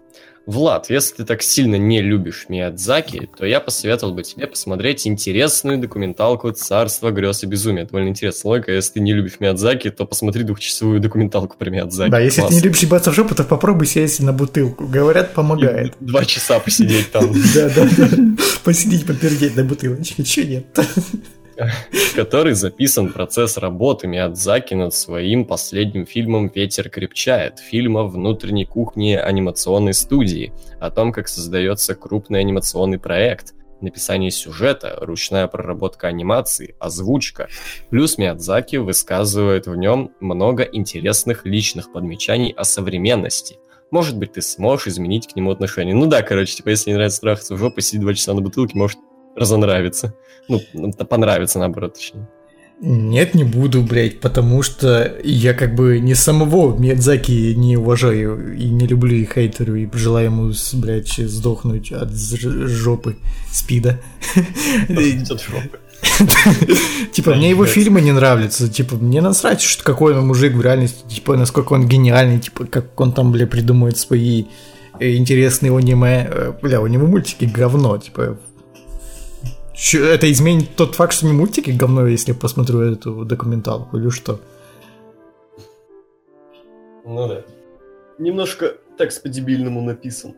[0.49, 5.77] Влад, если ты так сильно не любишь Миядзаки, то я посоветовал бы тебе посмотреть интересную
[5.77, 7.85] документалку «Царство грез и безумия».
[7.85, 8.71] Довольно интересная логика.
[8.71, 12.09] Если ты не любишь Миядзаки, то посмотри двухчасовую документалку про Миядзаки.
[12.09, 12.55] Да, если ты Класс.
[12.55, 14.87] не любишь ебаться в жопу, то попробуй сесть на бутылку.
[14.87, 15.93] Говорят, помогает.
[16.01, 17.31] И Два часа посидеть там.
[17.53, 17.87] Да, да.
[18.63, 20.23] Посидеть, попердеть на бутылочке.
[20.23, 20.65] Че нет?
[21.59, 29.13] В который записан процесс работы Миядзаки над своим последним фильмом «Ветер крепчает», фильма внутренней кухни
[29.13, 37.47] анимационной студии, о том, как создается крупный анимационный проект, написание сюжета, ручная проработка анимации, озвучка.
[37.89, 43.57] Плюс Миядзаки высказывает в нем много интересных личных подмечаний о современности.
[43.91, 45.95] Может быть, ты сможешь изменить к нему отношение.
[45.95, 48.77] Ну да, короче, типа, если не нравится трахаться в жопу, сидеть два часа на бутылке,
[48.77, 48.99] может
[49.35, 50.13] разонравится.
[50.47, 50.61] Ну,
[51.07, 52.27] понравится, наоборот, точнее.
[52.81, 58.69] Нет, не буду, блядь, потому что я как бы не самого Миядзаки не уважаю и
[58.69, 63.17] не люблю и хейтеру, и желаю ему, блядь, сдохнуть от жопы
[63.51, 63.99] спида.
[64.89, 65.79] От жопы.
[67.11, 68.69] Типа, мне его фильмы не нравятся.
[68.69, 71.03] Типа, мне насрать, что какой он мужик в реальности.
[71.07, 72.39] Типа, насколько он гениальный.
[72.39, 74.45] Типа, как он там, бля, придумывает свои
[74.99, 76.29] э, интересные аниме.
[76.29, 77.97] Э, бля, у него мультики говно.
[77.97, 78.37] Типа,
[79.93, 84.39] это изменит тот факт, что не мультики говно, если я посмотрю эту документалку или что?
[87.05, 87.43] Ну да.
[88.17, 90.35] Немножко текст по-дебильному написан.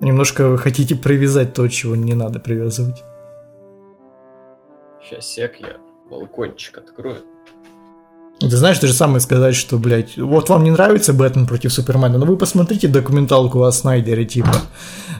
[0.00, 3.02] Немножко вы хотите привязать то, чего не надо привязывать.
[5.02, 5.78] Сейчас сек я
[6.10, 7.22] балкончик открою.
[8.40, 12.18] Ты знаешь, то же самое сказать, что, блядь, вот вам не нравится Бэтмен против Супермена,
[12.18, 14.54] но вы посмотрите документалку о Снайдере, типа.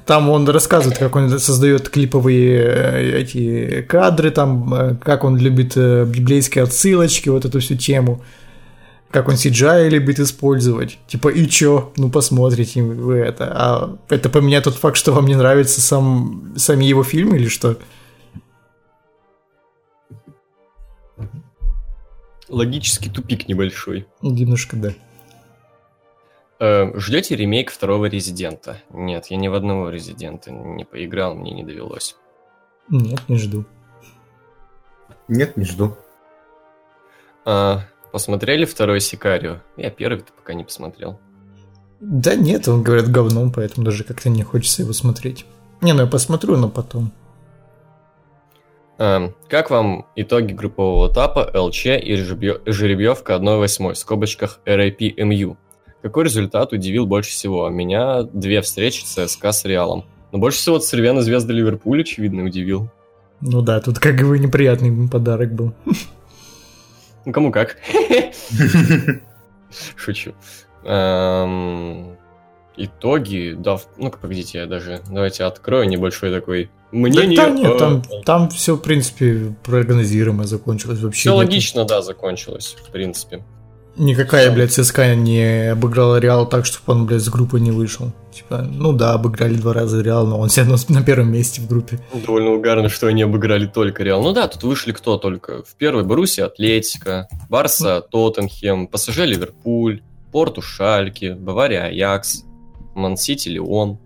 [0.07, 5.73] Там он рассказывает, как он создает клиповые э, эти кадры, там, э, как он любит
[5.77, 8.23] э, библейские отсылочки, вот эту всю тему.
[9.11, 10.99] Как он CGI любит использовать.
[11.09, 11.93] Типа, и чё?
[11.97, 13.53] Ну, посмотрите вы это.
[13.53, 17.77] А это поменяет тот факт, что вам не нравится сам, сами его фильмы или что?
[22.49, 24.07] Логический тупик небольшой.
[24.23, 24.95] Немножко, да.
[26.61, 28.83] Э, ждете ремейк второго Резидента?
[28.91, 32.17] Нет, я ни в одного Резидента не поиграл, мне не довелось.
[32.89, 33.65] Нет, не жду.
[35.29, 35.97] Нет, не жду.
[37.45, 37.83] А,
[38.13, 39.61] посмотрели второй Сикарио?
[39.77, 41.21] Я первый пока не посмотрел.
[42.01, 45.45] Да нет, он говорят говном, поэтому даже как-то не хочется его смотреть.
[45.81, 47.13] Не, ну я посмотрю, но потом.
[48.99, 55.57] Эм, как вам итоги группового этапа ЛЧ и жеребьевка 1-8 в скобочках RAP-MU?
[56.03, 57.69] Какой результат удивил больше всего?
[57.69, 60.05] Меня две встречи ЦСКА с Реалом.
[60.33, 62.91] Но больше всего Цервяна звезда Ливерпуль, очевидно, удивил.
[63.41, 65.73] Ну да, тут как бы неприятный подарок был.
[67.25, 67.77] Ну, кому как.
[69.97, 70.33] Шучу.
[70.83, 72.17] Эм,
[72.75, 77.37] итоги, да, ну погодите, я даже, давайте открою небольшой такой мнение.
[77.37, 81.21] Да, да нет, там, там все, в принципе, прогнозируемо закончилось вообще.
[81.21, 83.43] Все логично, да, закончилось, в принципе.
[83.99, 88.13] Никакая, блядь, ЦСКА не обыграла Реал так, чтобы он, блядь, с группы не вышел.
[88.33, 91.67] Типа, ну да, обыграли два раза Реал, но он все равно на первом месте в
[91.67, 91.99] группе.
[92.15, 94.23] Довольно угарно, что они обыграли только Реал.
[94.23, 95.65] Ну да, тут вышли кто только.
[95.65, 102.45] В первой Боруссия Атлетика, Барса Тоттенхем, ПСЖ Ливерпуль, Порту Шальки, Бавария Аякс,
[102.95, 103.99] Мансити Леон,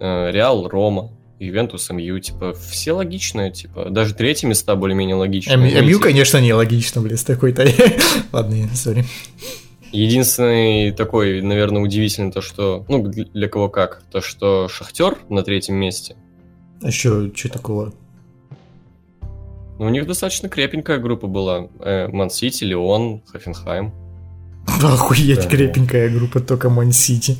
[0.00, 5.82] э, Реал Рома, Ювентус МЮ, типа, все логичные, типа, даже третьи места более-менее логичные.
[5.82, 7.66] МЮ, конечно, не логично, блин, с такой-то.
[8.32, 9.04] Ладно, сори.
[9.92, 15.76] Единственный такой, наверное, удивительный то, что, ну, для кого как, то, что Шахтер на третьем
[15.76, 16.16] месте.
[16.82, 17.94] А что, что такого?
[19.78, 21.68] Ну, у них достаточно крепенькая группа была.
[21.78, 23.94] Ман-Сити, Леон, Хофенхайм.
[24.66, 25.48] Охуеть, да.
[25.48, 27.38] крепенькая группа, только Ман-Сити.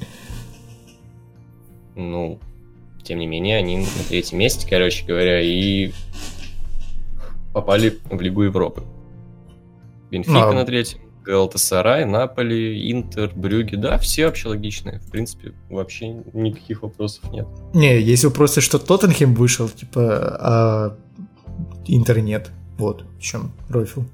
[1.97, 2.39] Ну,
[3.09, 5.93] тем не менее, они на третьем месте, короче говоря, и
[7.55, 8.83] попали в Лигу Европы.
[10.11, 10.53] Бенфика а...
[10.53, 14.99] на третьем, Галатасарай, Наполи, Интер, Брюги, да, все вообще логичные.
[14.99, 17.47] В принципе, вообще никаких вопросов нет.
[17.73, 20.97] Не, есть вопросы, что Тоттенхем вышел, типа, а
[21.87, 22.51] Интер нет.
[22.77, 24.05] Вот в чем Рофил.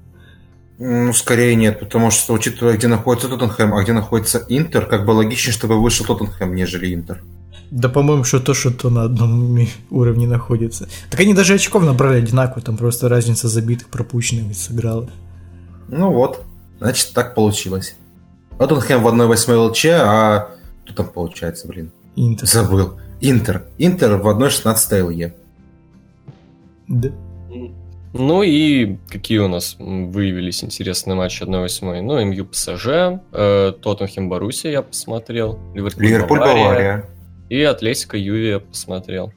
[0.77, 5.11] Ну, скорее нет, потому что, учитывая, где находится Тоттенхэм, а где находится Интер, как бы
[5.11, 7.21] логичнее, чтобы вышел Тоттенхэм, нежели Интер.
[7.71, 9.57] Да, по-моему, что то, что то на одном
[9.89, 10.87] уровне находится.
[11.09, 15.09] Так они даже очков набрали одинаково, там просто разница забитых, пропущенных сыграла.
[15.87, 16.43] Ну вот,
[16.79, 17.95] значит, так получилось.
[18.57, 20.49] Тоттенхэм в 1-8 ЛЧ, а
[20.85, 21.91] кто там получается, блин?
[22.15, 22.47] Интер.
[22.47, 22.99] Забыл.
[23.19, 23.65] Интер.
[23.77, 25.35] Интер в 1-16 ЛЕ.
[26.87, 27.09] Да.
[28.17, 32.01] Ну и какие у нас выявились интересные матчи 1-8?
[32.01, 32.87] Ну, МЮ ПСЖ,
[33.33, 37.05] э, Тоттенхэм Боруссия я посмотрел, Ливерпуль, Ливерпуль Бавария.
[37.55, 39.31] И Атлетика Ювия посмотрел.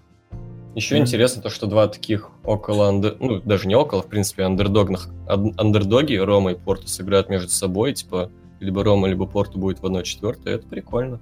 [0.74, 1.00] Еще mm-hmm.
[1.02, 3.16] интересно то, что два таких около, андер...
[3.20, 8.28] ну, даже не около, в принципе, андердогных, андердоги, Рома и Порту сыграют между собой, типа,
[8.58, 11.20] либо Рома, либо Порту будет в 1-4, это прикольно.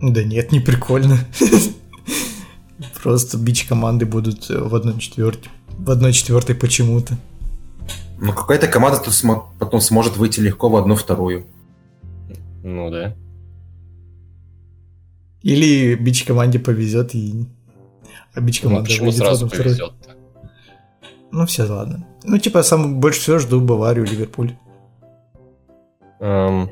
[0.00, 1.18] Да нет, не прикольно.
[3.02, 5.36] Просто бич команды будут в 1-4.
[5.76, 7.18] В 1-4 почему-то.
[8.18, 8.98] Ну, какая-то команда
[9.58, 11.44] потом сможет выйти легко в одну-вторую.
[12.64, 13.14] Ну да.
[15.42, 17.46] Или бич команде повезет и...
[18.34, 20.14] А бич команда ну, почему сразу повезет -то?
[21.30, 22.06] Ну все, ладно.
[22.24, 24.54] Ну типа, сам больше всего жду Баварию, Ливерпуль.
[26.20, 26.70] Эм,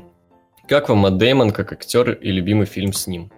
[0.67, 3.31] как вам Мэтт Дэймон как актер и любимый фильм с ним?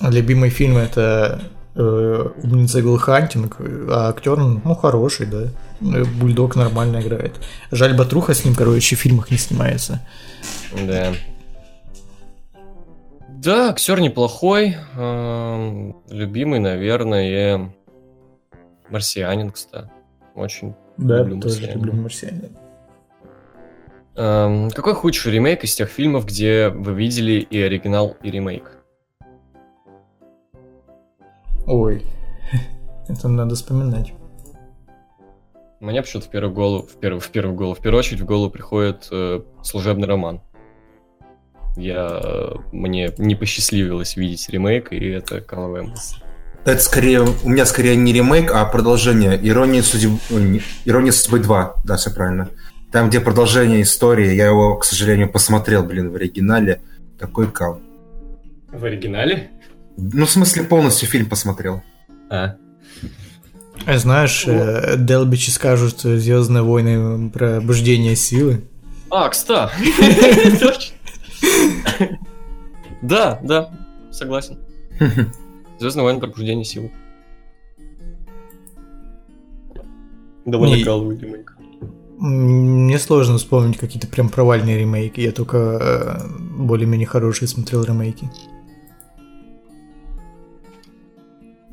[0.00, 1.40] Любимый фильм это
[1.74, 5.48] э, умница Гл Хантинг, а актер, ну, хороший, да.
[5.80, 7.34] Бульдог нормально играет.
[7.70, 10.06] Жаль, Батруха с ним, короче, в фильмах не снимается.
[10.86, 11.12] Да.
[13.44, 14.76] Да, актер неплохой.
[14.96, 17.74] эм, Любимый, наверное,
[18.88, 19.90] марсианин, кстати.
[20.34, 21.84] Очень Да, люблю тоже «Марсианина».
[21.86, 22.48] люблю «Марсианина».
[24.16, 28.82] Эм, Какой худший ремейк из тех фильмов, где вы видели и оригинал, и ремейк?
[31.66, 32.06] Ой,
[33.08, 34.14] это надо вспоминать.
[35.80, 38.50] Мне почему-то в первую голову, в первую, в первую голову, в первую очередь в голову
[38.50, 40.40] приходит э, служебный роман.
[41.76, 46.16] Я э, мне не посчастливилось видеть ремейк, и это каловая мысль.
[46.64, 49.38] Это скорее, у меня скорее не ремейк, а продолжение.
[49.42, 50.18] Ирония судьбы,
[50.84, 52.48] Ирония судьбы 2, да, все правильно.
[52.90, 56.80] Там, где продолжение истории, я его, к сожалению, посмотрел, блин, в оригинале.
[57.18, 57.80] Такой кал.
[58.72, 59.50] В оригинале?
[59.96, 61.82] Ну, в смысле, полностью фильм посмотрел.
[62.30, 62.54] А,
[63.86, 68.62] А Знаешь, э, Делбичи скажут Звездные войны про обуждение силы.
[69.10, 69.70] а кста.
[73.04, 73.70] Да, да,
[74.10, 74.58] согласен.
[75.78, 76.90] Звездный войны пробуждение сил.
[80.46, 81.56] Довольно Не- каловый ремейк.
[82.16, 85.20] Мне сложно вспомнить какие-то прям провальные ремейки.
[85.20, 88.30] Я только э, более-менее хорошие смотрел ремейки.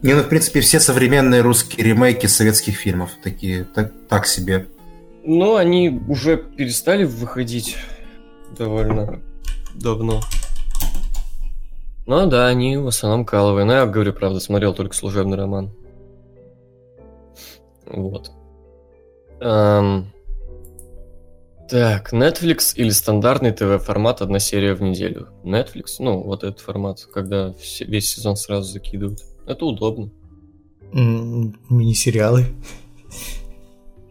[0.02, 4.68] Не, ну, в принципе, все современные русские ремейки советских фильмов такие, так, так себе.
[5.24, 7.78] Но они уже перестали выходить
[8.58, 9.22] довольно
[9.76, 10.22] давно.
[12.06, 13.66] Ну да, они в основном каловые.
[13.66, 15.72] Но я говорю, правда, смотрел только служебный роман.
[17.86, 18.32] Вот.
[19.40, 20.12] Эм,
[21.70, 25.30] Так, Netflix или стандартный ТВ-формат одна серия в неделю?
[25.46, 29.22] Netflix, ну, вот этот формат, когда все- весь сезон сразу закидывают.
[29.48, 30.10] Это удобно.
[30.94, 32.48] М, Мини-сериалы.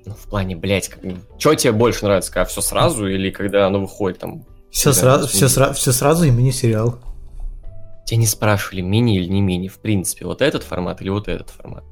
[0.06, 0.90] Ну, в плане, блядь,
[1.38, 5.44] что тебе больше нравится, когда все сразу или когда оно выходит там Все, сразу, все,
[5.46, 6.98] сра- все сразу и мини-сериал.
[8.06, 11.50] Тебя не спрашивали, мини или не мини, в принципе, вот этот формат или вот этот
[11.50, 11.84] формат.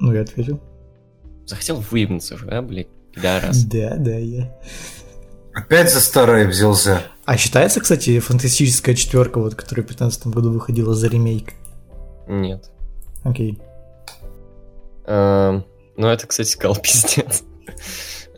[0.00, 0.60] Ну, я ответил.
[1.46, 3.64] Захотел выебнуться же, а, блядь, пидорас.
[3.64, 4.58] Да, да, я.
[5.54, 7.02] Опять за старое взялся.
[7.24, 11.52] А считается, кстати, фантастическая четверка, вот, которая в 2015 году выходила за ремейк?
[12.26, 12.70] Нет.
[13.22, 13.58] Окей.
[15.06, 15.64] Эм,
[15.96, 17.44] Ну, это, кстати, сказал пиздец.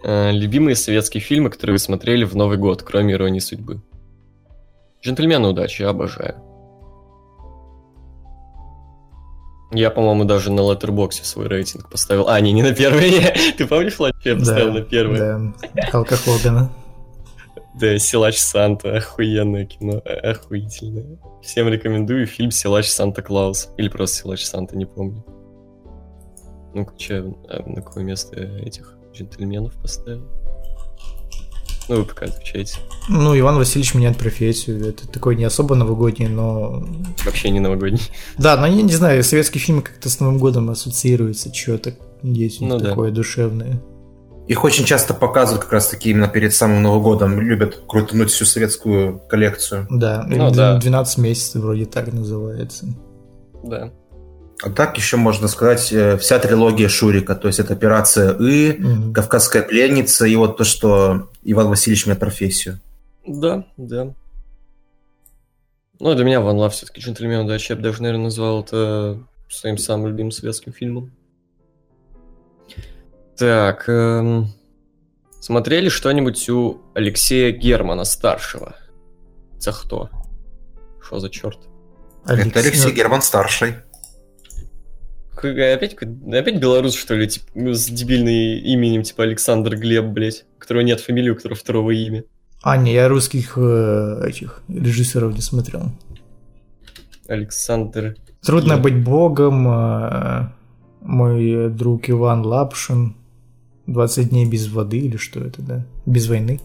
[0.05, 3.81] Э, Любимые советские фильмы, которые вы смотрели в Новый год, кроме «Иронии судьбы».
[5.03, 6.37] «Джентльмены удачи», я обожаю.
[9.73, 12.29] Я, по-моему, даже на Letterboxd свой рейтинг поставил.
[12.29, 13.35] А, не, не на первое.
[13.59, 15.53] Ты помнишь, Владимир, я поставил на первое?
[15.75, 16.71] Да, Халка Хогана.
[17.79, 21.19] Да, «Силач Санта», охуенное кино, э, охуительное.
[21.43, 23.69] Всем рекомендую фильм «Силач Санта-Клаус».
[23.77, 25.23] Или просто «Силач Санта», не помню.
[26.73, 30.27] Ну-ка, че, а на какое место этих джентльменов поставил?
[31.89, 32.79] Ну, вы пока отвечаете.
[33.09, 34.89] Ну, Иван Васильевич меняет профессию.
[34.89, 36.85] Это такой не особо новогодний, но...
[37.25, 38.03] Вообще не новогодний.
[38.39, 42.79] Да, но я не знаю, советские фильмы как-то с Новым годом ассоциируются, что-то есть Ну
[42.79, 42.91] да.
[42.91, 43.81] такое душевное.
[44.49, 47.41] Их очень часто показывают как раз таки именно перед самым Новым годом.
[47.41, 49.87] Любят крутануть всю советскую коллекцию.
[49.91, 50.79] Да, Ну да.
[50.79, 52.87] 12 месяцев вроде так называется.
[53.65, 53.91] Да.
[54.63, 57.35] А так еще можно сказать э, вся трилогия Шурика.
[57.35, 59.13] То есть это операция И, Мгм.
[59.13, 62.81] Кавказская пленница и вот то, что Иван Васильевич меняет профессию.
[63.27, 64.15] Да, да.
[65.99, 67.73] Ну, для меня Ван Лав все-таки «Джентльмен удачи».
[67.73, 71.13] Я бы даже, наверное, назвал это своим самым любимым советским фильмом.
[73.37, 74.53] Так, эм,
[75.41, 78.77] смотрели что-нибудь у Алексея Германа старшего?
[79.59, 80.11] Это кто?
[81.03, 81.59] Что за черт?
[82.27, 83.77] Это Алексей Герман старший.
[85.39, 88.29] Опять, опять белорус, что ли, типа, с дебильным
[88.65, 92.25] именем, типа Александр Глеб, блять, у которого нет фамилии, у которого второго имя.
[92.63, 95.91] А, не, я русских э, этих режиссеров не смотрел.
[97.29, 98.17] Александр...
[98.43, 99.69] Трудно Я- быть богом.
[99.69, 100.49] э,
[101.03, 103.15] Мой друг Иван Лапшин.
[103.87, 105.87] 20 дней без воды или что это, да?
[106.07, 106.61] Без войны.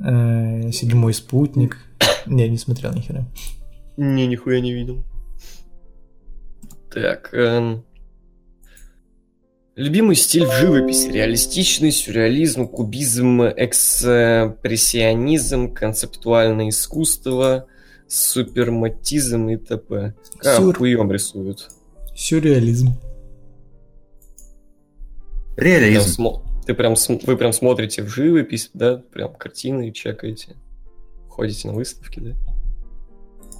[0.00, 1.78] Э, Седьмой спутник.
[2.26, 3.24] Не, не смотрел ни хера.
[3.96, 5.04] Не, нихуя не видел.
[6.92, 7.84] Так, эм,
[9.74, 11.08] Любимый стиль в живописи.
[11.08, 17.66] Реалистичный, сюрреализм, кубизм, экспрессионизм, концептуальное искусство,
[18.06, 20.12] суперматизм и т.п.
[20.38, 20.76] Как Сюр.
[20.76, 21.70] хуем рисуют.
[22.14, 22.88] Сюрреализм.
[25.56, 26.26] Прям Реализм.
[26.66, 28.98] Ты прям, см- вы прям смотрите в живопись, да?
[28.98, 30.56] Прям картины чекаете.
[31.30, 32.34] Ходите на выставки, да?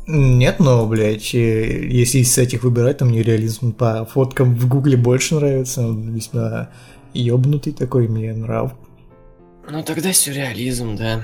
[0.07, 4.97] Нет, но, блядь, э, если из этих выбирать, то мне реализм по фоткам в гугле
[4.97, 5.87] больше нравится.
[5.87, 6.71] Он весьма
[7.15, 8.73] ёбнутый такой, мне нрав.
[9.71, 11.23] Ну тогда сюрреализм, да.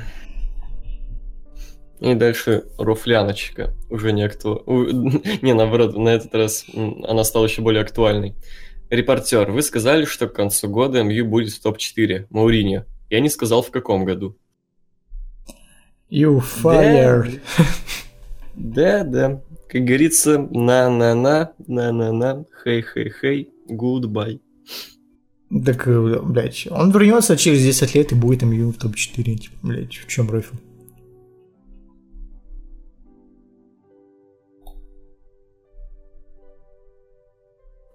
[1.98, 3.74] И дальше руфляночка.
[3.90, 5.20] Уже не актуальна.
[5.42, 8.36] Не, наоборот, на этот раз она стала еще более актуальной.
[8.90, 12.26] Репортер, вы сказали, что к концу года МЮ будет в топ-4.
[12.30, 12.84] Мауриньо.
[13.10, 14.36] Я не сказал, в каком году.
[16.10, 17.40] You fired.
[18.58, 19.40] Да, да.
[19.68, 24.40] Как говорится, на-на-на, на-на-на, хей-хей-хей, goodbye.
[25.64, 29.22] Так, э, блядь, он вернется через 10 лет и будет МЮ в топ-4.
[29.36, 30.56] Типа, блядь, в чем рофл?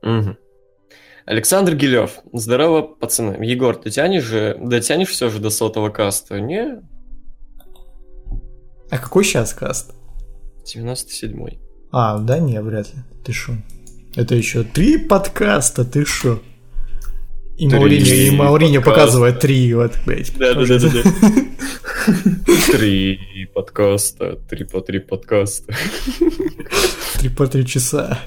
[0.02, 0.38] Мгм.
[1.26, 2.20] Александр Гилев.
[2.34, 3.44] Здорово, пацаны.
[3.44, 6.40] Егор, ты тянешь же, дотянешь все же до сотого каста?
[6.40, 6.82] Не,
[8.90, 9.94] А какой сейчас каст?
[10.64, 11.60] 97-й.
[11.92, 13.02] А, да не, вряд ли.
[13.24, 13.54] Ты шо?
[14.16, 16.40] Это еще три подкаста, ты шо?
[17.58, 20.36] И Мауриньо, и Мауриньо показывает три, вот, блядь.
[20.38, 21.04] Да, да, да, да, да.
[22.72, 23.20] Три
[23.54, 25.74] подкаста, три по три подкаста.
[27.20, 28.20] Три по три часа.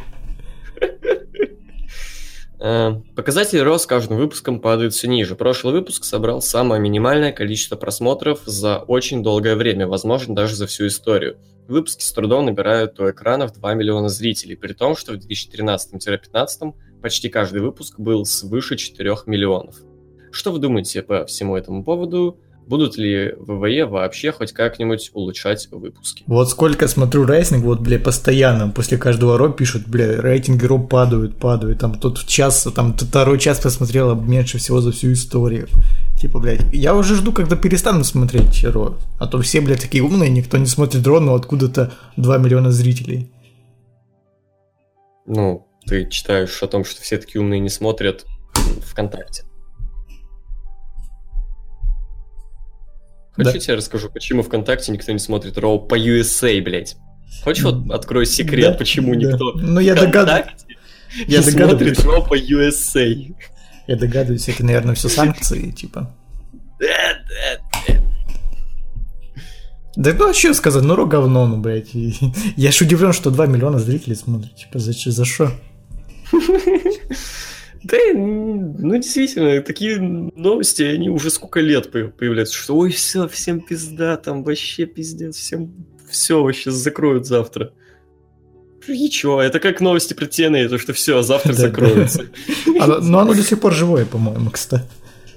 [2.59, 5.35] Э, Показатели рост с каждым выпуском падают все ниже.
[5.35, 10.87] Прошлый выпуск собрал самое минимальное количество просмотров за очень долгое время, возможно, даже за всю
[10.87, 11.37] историю.
[11.69, 17.29] Выпуски с трудом набирают у экранов 2 миллиона зрителей, при том, что в 2013-2015 почти
[17.29, 19.77] каждый выпуск был свыше 4 миллионов.
[20.31, 22.39] Что вы думаете по всему этому поводу?
[22.67, 26.25] Будут ли ВВЕ вообще хоть как-нибудь улучшать выпуски?
[26.27, 31.37] Вот сколько смотрю рейтинг, вот, бля, постоянно после каждого ро пишут, бля, рейтинги ро падают,
[31.37, 31.79] падают.
[31.79, 35.69] Там тут в час, там второй час посмотрела меньше всего за всю историю.
[36.21, 38.97] Типа, блядь, я уже жду, когда перестану смотреть ро.
[39.21, 43.31] А то все, блядь, такие умные, никто не смотрит ро, но откуда-то 2 миллиона зрителей.
[45.25, 48.27] Ну, ты читаешь о том, что все такие умные не смотрят
[48.91, 49.45] ВКонтакте.
[53.37, 53.59] Хочешь, Да.
[53.59, 56.97] я тебе расскажу, почему ВКонтакте никто не смотрит Роу по USA, блядь?
[57.45, 59.21] Хочешь, вот открою секрет, Да, почему да.
[59.33, 60.47] никто Ну, я догадываюсь.
[60.47, 60.77] ВКонтакте
[61.29, 62.01] Я не смотрит.
[62.05, 63.35] Роу по USA?
[63.87, 66.15] Я догадываюсь, это, наверное, все санкции, типа.
[66.81, 66.87] Да,
[67.29, 68.03] да, да.
[69.97, 71.91] Да ну, а что сказать, ну ро говно, ну, блядь.
[72.57, 74.55] Я ж удивлен, что 2 миллиона зрителей смотрят.
[74.57, 75.53] Типа, за что?
[77.85, 83.61] Да, ну действительно, такие новости, они уже сколько лет по- появляются, что ой, все, всем
[83.61, 85.73] пизда, там вообще пиздец, всем
[86.11, 87.73] все вообще закроют завтра.
[88.89, 91.69] И чё, это как новости про TNA, то что все, завтра Да, да.
[91.69, 92.27] закроется.
[92.67, 94.85] Но оно до сих пор живое, по-моему, кстати.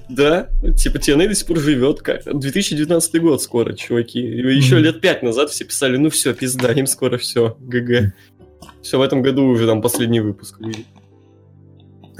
[0.08, 4.20] Да, типа TNA до сих пор живет, как 2019 год скоро, чуваки.
[4.20, 4.84] Еще Мгм.
[4.86, 8.14] лет пять назад все писали, ну все, пизда, им скоро все, ГГ.
[8.82, 10.86] Все, в этом году уже там последний выпуск выйдет.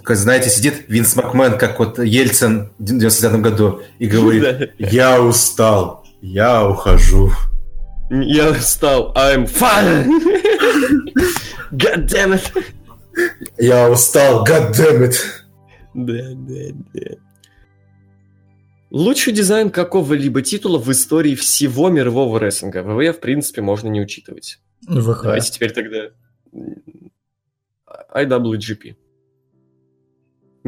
[0.10, 6.04] Такой, знаете, сидит Винс Макмен, как вот Ельцин в 99 году, и говорит, я устал,
[6.20, 7.32] я ухожу.
[8.10, 10.08] Я стал, I'm fine.
[11.72, 12.66] God damn it.
[13.60, 15.18] Я устал, god damn it.
[15.94, 17.16] Да, да, да.
[18.90, 22.82] Лучший дизайн какого-либо титула в истории всего мирового рестлинга.
[22.82, 24.60] ВВЕ, в принципе, можно не учитывать.
[24.88, 25.22] ВХ.
[25.22, 26.10] Давайте теперь тогда
[28.16, 28.96] IWGP.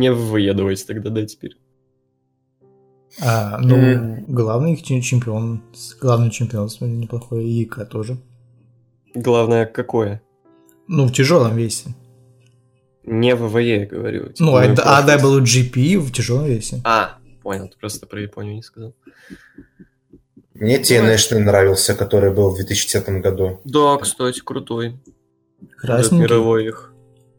[0.02, 1.58] Не ВВЕ давайте тогда, да, теперь.
[3.22, 4.26] А, ну, М.
[4.28, 5.62] главный их чемпион,
[6.02, 8.18] главный чемпион, смотри, неплохой, и Ика тоже.
[9.14, 10.22] Главное, какое?
[10.88, 11.94] Ну, в тяжелом весе.
[13.04, 14.30] Не ВВЕ, я говорю.
[14.30, 14.84] Типа, Ну, а просто-
[15.18, 16.82] AWGP в тяжелом весе.
[16.84, 18.96] А, понял, ты просто про Японию не сказал.
[20.56, 23.60] Мне TNA нравился, который был в 2010 году.
[23.66, 25.00] Да, кстати, крутой.
[25.62, 26.24] Этот Красненький.
[26.24, 26.91] мировой их.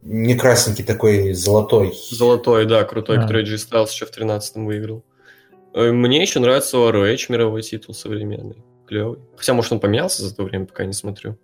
[0.03, 1.95] Не красненький такой, золотой.
[2.11, 3.23] Золотой, да, крутой, А.
[3.23, 5.05] который G Styles еще в 13-м выиграл.
[5.75, 8.63] Э, Мне еще нравится ROH мировой титул современный.
[8.87, 9.21] Клевый.
[9.37, 11.39] Хотя, может, он поменялся за то время, пока не смотрю.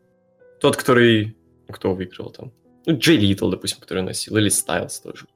[0.61, 1.37] Тот, который...
[1.71, 2.53] Кто выиграл там?
[2.87, 4.37] Ну, Джей Литл, допустим, который носил.
[4.37, 5.27] Или Стайлз тоже.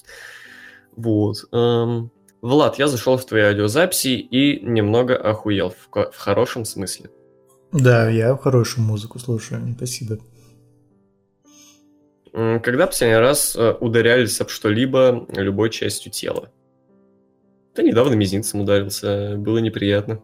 [0.97, 1.45] Вот.
[1.53, 2.11] эм,
[2.41, 5.71] Влад, я зашел в твои аудиозаписи и немного охуел.
[5.71, 7.11] В, в хорошем смысле.
[7.71, 10.19] Да, я хорошую музыку слушаю, спасибо.
[12.33, 16.51] Когда последний раз э, ударялись об что-либо любой частью тела?
[17.75, 20.21] Да недавно мизинцем ударился, было неприятно.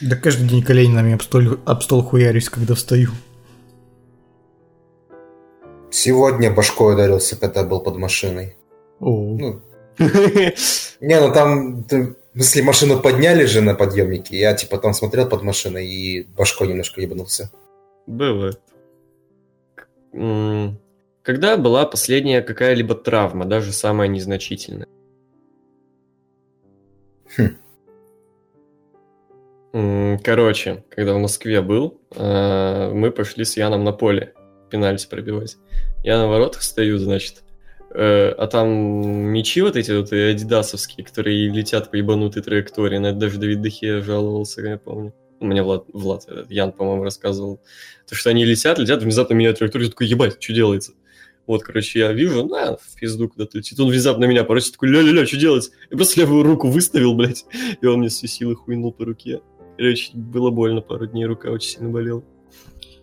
[0.00, 3.10] Да каждый день коленями об стол, об стол хуярюсь, когда встаю.
[5.90, 8.56] Сегодня башкой ударился, когда был под машиной.
[9.00, 9.60] О, Ну,
[11.00, 11.84] не, ну там,
[12.34, 17.00] смысле, машину подняли же на подъемнике, я типа там смотрел под машиной и башкой немножко
[17.00, 17.50] ебанулся.
[18.06, 18.60] Бывает.
[21.24, 24.88] Когда была последняя какая-либо травма, даже самая незначительная?
[27.36, 27.56] Хм.
[30.22, 34.34] Короче, когда в Москве был, э, мы пошли с Яном на поле
[34.70, 35.56] пенальти пробивать.
[36.04, 37.42] Я на воротах стою, значит,
[37.90, 42.98] э, а там мячи вот эти вот э, адидасовские, которые летят по ебанутой траектории.
[42.98, 45.14] На это даже Давид Дехе жаловался, я помню.
[45.48, 47.60] Меня Влад, Влад этот, Ян, по-моему, рассказывал.
[48.08, 50.92] То, что они летят, летят, внезапно меняют траекторию, такой, ебать, что делается?
[51.46, 53.78] Вот, короче, я вижу, на, в пизду куда-то летит.
[53.78, 55.70] Он внезапно меня поросит, такой, ля-ля-ля, что делать?
[55.90, 57.44] Я просто левую руку выставил, блядь,
[57.80, 59.42] и он мне с силы хуйнул по руке.
[59.76, 62.24] Короче, было больно пару дней, рука очень сильно болела.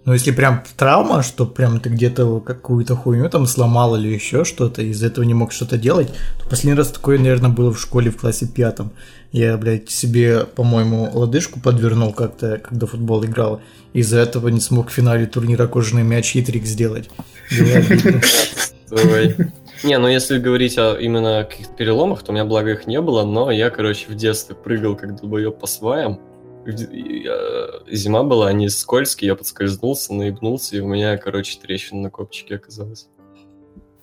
[0.04, 4.82] Ну, если прям травма, что прям ты где-то какую-то хуйню там сломал или еще что-то,
[4.82, 6.08] из-за этого не мог что-то делать,
[6.40, 8.92] то последний раз такое, наверное, было в школе в классе пятом.
[9.32, 13.62] Я, блядь, себе, по-моему, лодыжку подвернул как-то, когда футбол играл.
[13.94, 17.10] Из-за этого не смог в финале турнира кожаный мяч и трик сделать.
[19.84, 23.24] Не, ну если говорить о именно каких-то переломах, то у меня, благо, их не было,
[23.24, 26.20] но я, короче, в детстве прыгал как долбоеб по сваям.
[26.66, 32.56] Э, Зима была, они скользкие, я подскользнулся, наебнулся, и у меня, короче, трещина на копчике
[32.56, 33.08] оказалась.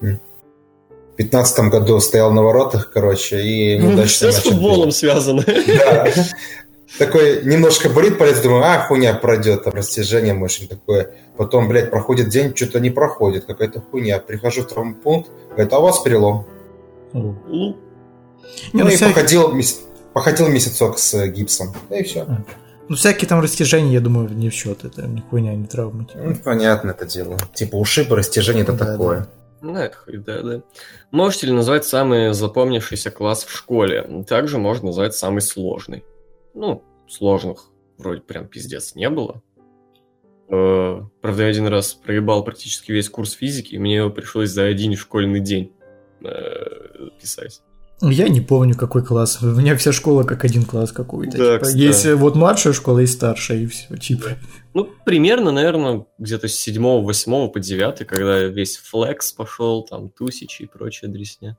[0.00, 0.18] В
[1.16, 5.44] 15 году стоял на воротах, короче, и неудачно Все с футболом связано.
[5.44, 6.06] Да.
[6.98, 11.14] Такой немножко болит палец, думаю, а, хуйня пройдет, там растяжение, что такое.
[11.36, 14.18] Потом, блядь, проходит день, что-то не проходит, какая-то хуйня.
[14.18, 16.46] Прихожу в травмпункт, говорит, а у вас перелом.
[17.12, 17.36] Ну,
[18.72, 19.82] Ну, и походил, мес-
[20.18, 21.68] походил месяцок с э, гипсом.
[21.88, 22.26] Да и все.
[22.88, 24.84] ну, всякие там растяжения, я думаю, не в счет.
[24.84, 26.04] Это ни хуйня, не травма.
[26.06, 26.18] типа.
[26.24, 27.38] Ну, понятно это дело.
[27.54, 29.28] Типа ушибы, растяжение это Да, такое.
[29.60, 30.62] Ну, это хуй, да, да.
[31.12, 34.24] Можете ли назвать самый запомнившийся класс в школе?
[34.28, 36.04] Также можно назвать самый сложный.
[36.54, 39.40] Ну, сложных вроде прям пиздец не было.
[40.50, 44.64] Э, Правда, я один раз проебал практически весь курс физики, и мне его пришлось за
[44.64, 45.72] один школьный день
[46.24, 47.62] э, писать.
[48.00, 49.42] Я не помню, какой класс.
[49.42, 51.36] У меня вся школа как один класс какой-то.
[51.36, 51.64] Да, типа.
[51.64, 51.82] кстати.
[51.82, 53.96] Есть э, вот младшая школа и старшая, и все.
[53.96, 54.30] Типа.
[54.72, 60.62] Ну, примерно, наверное, где-то с 7 8 по 9 когда весь флекс пошел, там, тусичи
[60.62, 61.58] и прочая дресня.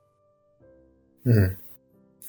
[1.25, 1.57] Мгм.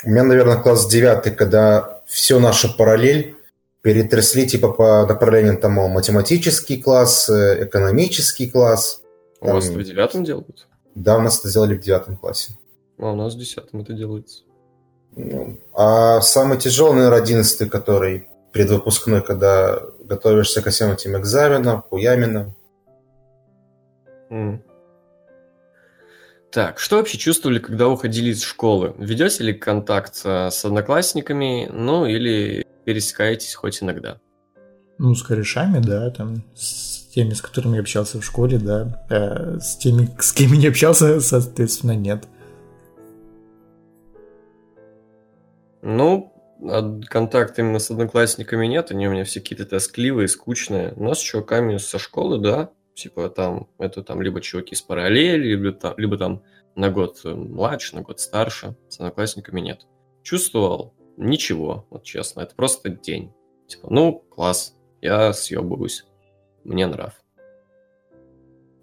[0.03, 3.37] У меня, наверное, класс девятый, когда все наша параллель
[3.83, 9.03] перетрясли типа по направлениям там математический класс, э, экономический класс.
[9.41, 10.67] У вас Там- в девятом делают?
[10.95, 12.53] Да, у нас это сделали в девятом классе.
[13.01, 14.45] А у нас в десятом это делается.
[15.17, 22.55] Ну, А самый тяжелый, наверное, одиннадцатый, который предвыпускной, когда готовишься ко всем этим экзаменам, хуяминам.
[24.29, 24.63] М.
[26.53, 28.95] Так, что вообще чувствовали, когда уходили из школы?
[28.99, 34.19] Ведете ли контакт э, с одноклассниками, ну или пересекаетесь хоть иногда?
[34.99, 39.07] Ну, с корешами, да, там, с теми, с которыми я общался в школе, да.
[39.11, 42.25] Э, с теми, с кем я не общался, соответственно, нет.
[45.83, 46.33] Ну,
[47.09, 50.93] контакта именно с одноклассниками нет, они у меня все какие-то тоскливые, скучные.
[50.97, 55.73] Но с чуваками со школы, да, типа там, это там либо чуваки с параллели, либо
[55.73, 56.43] там, либо там
[56.77, 59.87] на год э, младше, на год старше, с одноклассниками нет.
[60.23, 60.95] Чувствовал?
[61.17, 63.33] Ничего, вот честно, это просто день.
[63.67, 66.05] Типа, ну, класс, я съебываюсь,
[66.65, 67.15] мне нрав.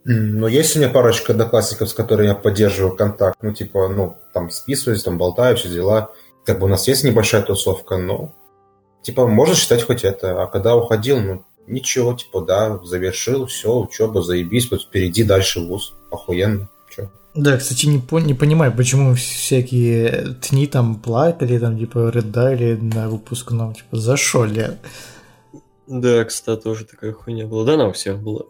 [0.10, 3.38] Но есть у меня парочка одноклассников, с которыми я поддерживаю контакт.
[3.42, 6.14] Ну, типа, ну, там списываюсь, там болтаю, все дела.
[6.48, 8.34] Как бы у нас есть небольшая тусовка, но,
[9.02, 10.42] типа, можно считать хоть это.
[10.42, 15.94] А когда уходил, ну, ничего, типа, да, завершил, все, учеба, заебись, вот впереди дальше вуз,
[16.10, 16.70] охуенно.
[16.90, 17.10] Чё?
[17.36, 23.10] Да, кстати, не, пон- не понимаю, почему всякие тни там плакали, там, типа, рыдали на
[23.10, 24.78] выпускном, типа, за шо, лет?
[25.86, 27.66] Да, кстати, тоже такая хуйня была.
[27.66, 28.44] Да, у всех была.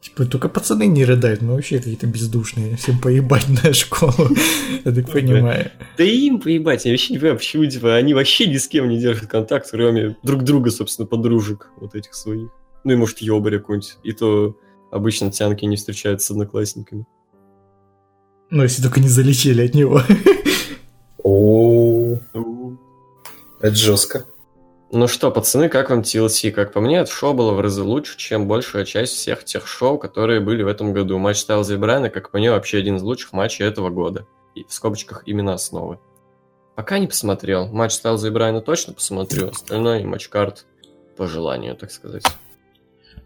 [0.00, 4.30] Типа, только пацаны не рыдают, ну вообще какие-то бездушные, всем поебать на школу,
[4.84, 5.72] я так понимаю.
[5.98, 8.98] Да им поебать, я вообще не понимаю, почему, типа, они вообще ни с кем не
[8.98, 12.50] держат контакт, кроме друг друга, собственно, подружек вот этих своих.
[12.84, 13.98] Ну и, может, ёбаря какой-нибудь.
[14.04, 14.56] И то
[14.92, 17.04] обычно тянки не встречаются с одноклассниками.
[18.50, 20.02] Ну, если только не залетели от него.
[21.24, 22.20] О,
[23.60, 24.26] это жестко.
[24.92, 26.52] Ну что, пацаны, как вам TLC?
[26.52, 29.98] Как по мне, это шоу было в разы лучше, чем большая часть всех тех шоу,
[29.98, 31.18] которые были в этом году.
[31.18, 34.26] Матч Стайлза и Брайана, как по мне, вообще один из лучших матчей этого года.
[34.54, 35.98] И в скобочках именно основы.
[36.76, 37.66] Пока не посмотрел.
[37.66, 39.48] Матч Стайлза и Брайана точно посмотрю.
[39.48, 40.66] Остальное матч карт
[41.16, 42.24] по желанию, так сказать.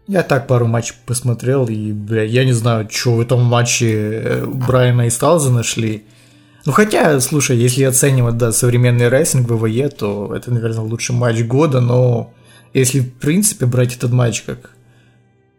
[0.07, 4.45] Я так пару матчей посмотрел, и, бля, я не знаю, что в этом матче э,
[4.45, 6.05] Брайана и Стайлза нашли.
[6.65, 11.81] Ну, хотя, слушай, если оценивать, да, современный рестлинг ВВЕ, то это, наверное, лучший матч года,
[11.81, 12.33] но
[12.73, 14.71] если, в принципе, брать этот матч как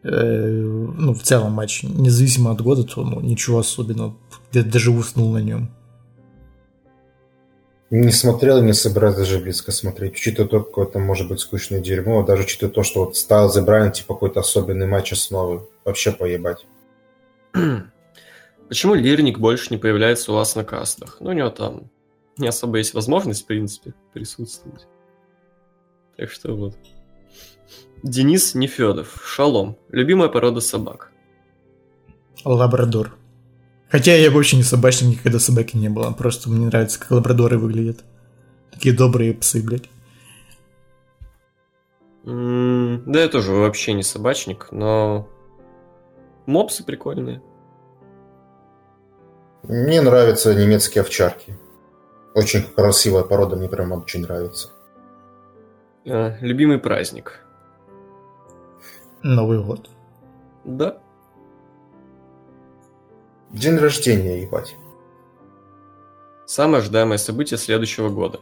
[0.04, 0.62] э,
[0.96, 4.14] ну, в целом матч, независимо от года, то ну, ничего особенного.
[4.52, 5.70] Я даже уснул на нем.
[7.90, 10.14] Не смотрел и не собираюсь даже близко смотреть.
[10.14, 13.92] Учитывая то, какое-то может быть скучное дерьмо, даже учитывая то, что вот стал The Bryan,
[13.92, 15.68] типа какой-то особенный матч основы.
[15.84, 16.64] Вообще поебать.
[18.72, 21.18] Почему Лирник больше не появляется у вас на кастах?
[21.20, 21.90] Ну, у него там
[22.38, 24.86] не особо есть возможность, в принципе, присутствовать.
[26.16, 26.74] Так что вот.
[28.02, 29.22] Денис Нефедов.
[29.26, 29.76] Шалом.
[29.90, 31.12] Любимая порода собак.
[32.46, 33.14] Лабрадор.
[33.90, 36.10] Хотя я вообще не собачник, никогда собаки не было.
[36.12, 38.02] Просто мне нравится, как лабрадоры выглядят.
[38.70, 39.90] Такие добрые псы, блядь.
[42.24, 45.28] М, Да, я тоже вообще не собачник, но...
[46.46, 47.42] Мопсы прикольные.
[49.62, 51.56] Мне нравятся немецкие овчарки.
[52.34, 54.70] Очень красивая порода, мне прям очень нравится.
[56.06, 57.40] А, любимый праздник.
[59.22, 59.88] Новый год.
[60.64, 60.98] Да.
[63.50, 64.74] День рождения, ебать.
[66.46, 68.40] Самое ожидаемое событие следующего года.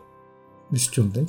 [0.70, 1.20] Десятюн, да?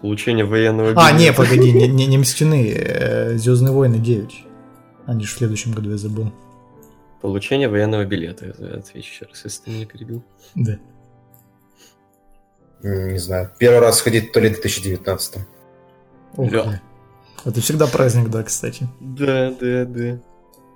[0.00, 1.36] Получение военного А, не, билета.
[1.42, 4.44] погоди, не, не, не Мстины, Звездные войны 9.
[5.06, 6.30] Они же в следующем году, я забыл.
[7.20, 8.54] Получение военного билета.
[8.58, 10.24] Я отвечу еще раз, если ты меня перебил.
[10.54, 10.78] Да.
[12.82, 13.50] Не знаю.
[13.58, 15.40] Первый раз ходить то ли в 2019.
[16.36, 16.80] Ух Да.
[17.44, 18.88] Это всегда праздник, да, кстати.
[19.00, 20.18] Да, да, да.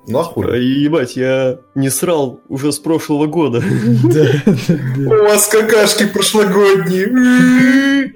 [0.06, 0.58] Ну а хули?
[0.58, 3.62] Ебать, я не срал уже с прошлого года.
[4.04, 5.02] Да, да, да.
[5.02, 8.12] У вас какашки прошлогодние.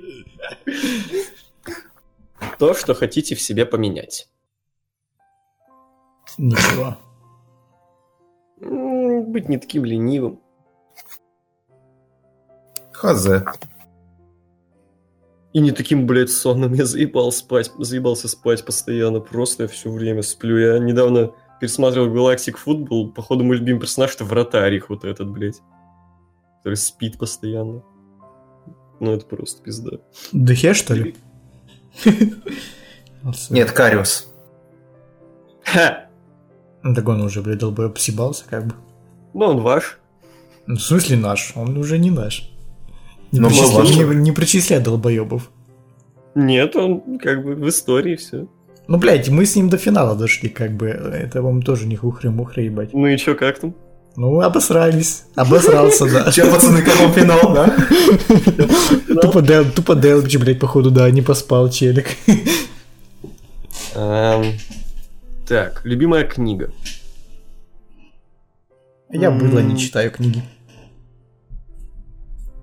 [2.59, 4.29] То, что хотите в себе поменять.
[6.37, 6.99] Ничего.
[9.29, 10.41] Быть не таким ленивым.
[12.93, 13.45] Хазе.
[15.53, 16.72] И не таким, блядь, сонным.
[16.72, 19.20] Я заебал спать, заебался спать постоянно.
[19.20, 20.57] Просто я все время сплю.
[20.57, 23.12] Я недавно пересматривал Галактик Футбол.
[23.12, 25.61] Походу, мой любимый персонаж это вратарик вот этот, блядь.
[26.59, 27.83] Который спит постоянно.
[28.99, 29.99] Ну, это просто пизда.
[30.33, 31.14] Духе, что ли?
[33.51, 34.33] Нет, Кариус.
[35.64, 36.09] Ха!
[36.83, 38.74] Так он уже, блядь, долбоеб съебался, как бы.
[39.39, 39.99] Ну, он ваш.
[40.66, 41.53] Ну, в смысле наш?
[41.55, 42.51] Он уже не наш.
[43.30, 45.51] Не, Но причисля- не- не причисляй долбоебов.
[46.34, 48.47] Нет, он как бы в истории все.
[48.89, 50.89] Ну, блядь, мы с ним до финала дошли, как бы.
[50.89, 52.91] Это вам тоже не хухры-мухры, ебать.
[52.95, 53.74] Ну и чё, как там?
[54.16, 55.22] Ну, обосрались.
[55.36, 56.32] Обосрался, да.
[56.32, 57.76] Че, пацаны, как вам финал, да?
[59.22, 62.07] Тупо Дел, тупо Делбич, блядь, походу, да, не поспал, челик.
[63.95, 64.45] Эм,
[65.47, 66.70] Так, любимая книга.
[69.11, 70.42] Я быдло не читаю книги.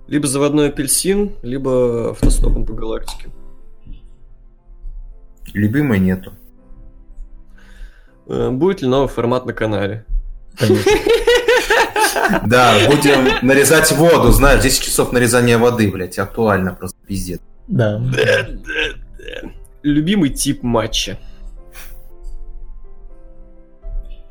[0.06, 3.30] Либо заводной апельсин, либо автостопом по галактике.
[5.52, 6.32] Любимой нету.
[8.28, 10.04] Э, Будет ли новый формат на канале?
[12.46, 17.40] Да, будем нарезать воду, знаешь, 10 часов нарезания воды, блядь, актуально просто, пиздец.
[17.68, 18.02] Да.
[19.82, 21.18] Любимый тип матча.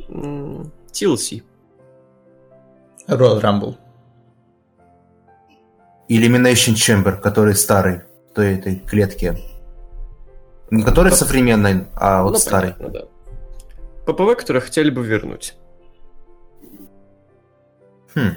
[0.09, 1.43] TLC.
[3.08, 3.76] Royal Rumble.
[6.10, 8.01] Elimination Chamber, который старый,
[8.32, 9.38] в той этой клетке.
[10.72, 12.74] Не который современный, а вот Ну, старый.
[12.74, 12.89] понятно,
[14.06, 14.12] да.
[14.12, 15.56] ППВ, которые хотели бы вернуть.
[18.16, 18.36] Хм.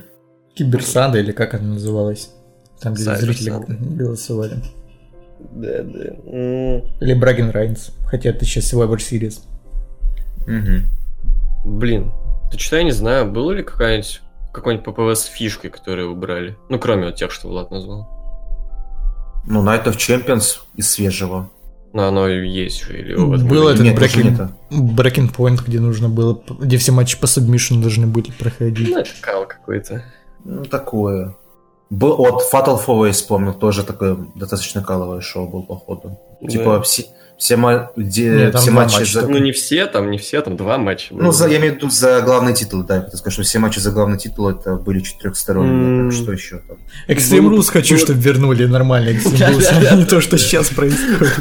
[0.54, 2.32] Киберсада или как она называлась?
[2.80, 3.66] Там, где Сайберсада.
[3.66, 4.56] зрители голосовали.
[5.52, 6.04] Да, да.
[7.00, 7.92] Или Брагин Райнс.
[8.06, 9.40] Хотя это сейчас Survivor Series.
[10.46, 10.86] Мгм.
[11.64, 12.12] Блин,
[12.50, 14.22] ты что, я не знаю, было ли какая-нибудь
[14.58, 16.56] какой-нибудь ППВ с фишкой, которые убрали?
[16.68, 18.08] Ну, кроме вот тех, что Влад назвал.
[19.46, 21.50] Ну, Night of Champions из свежего.
[21.94, 24.50] Но оно и есть же, или в этом Было году этот.
[24.70, 28.90] Breaking Point, где нужно было, где все матчи по сабмишну должны были проходить.
[28.90, 30.04] Ну, это кал какой-то.
[30.44, 31.34] Ну, такое.
[31.88, 36.18] Был, вот Fatal Four я вспомнил, тоже такое достаточно каловое шоу был, походу.
[36.46, 36.82] Типа, Да.
[36.82, 37.06] все,
[37.38, 39.28] все, ма- где, Нет, все матчи матча за...
[39.28, 41.14] Ну, не все, там не все, там два матча.
[41.14, 43.78] Ну, за, я имею в виду за главный титул, да, я скажу, что все матчи
[43.78, 46.10] за главный титул это были четырехсторонние, М.
[46.10, 46.78] так что еще там.
[47.06, 50.68] Extreme Было- Rules хочу, было- чтобы вернули нормально Extreme Rules, а не то, что сейчас
[50.70, 51.32] происходит.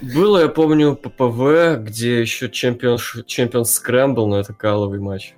[0.00, 5.34] Было, я помню, ППВ, где еще чемпион, чемпион скрэмбл, но это каловый матч.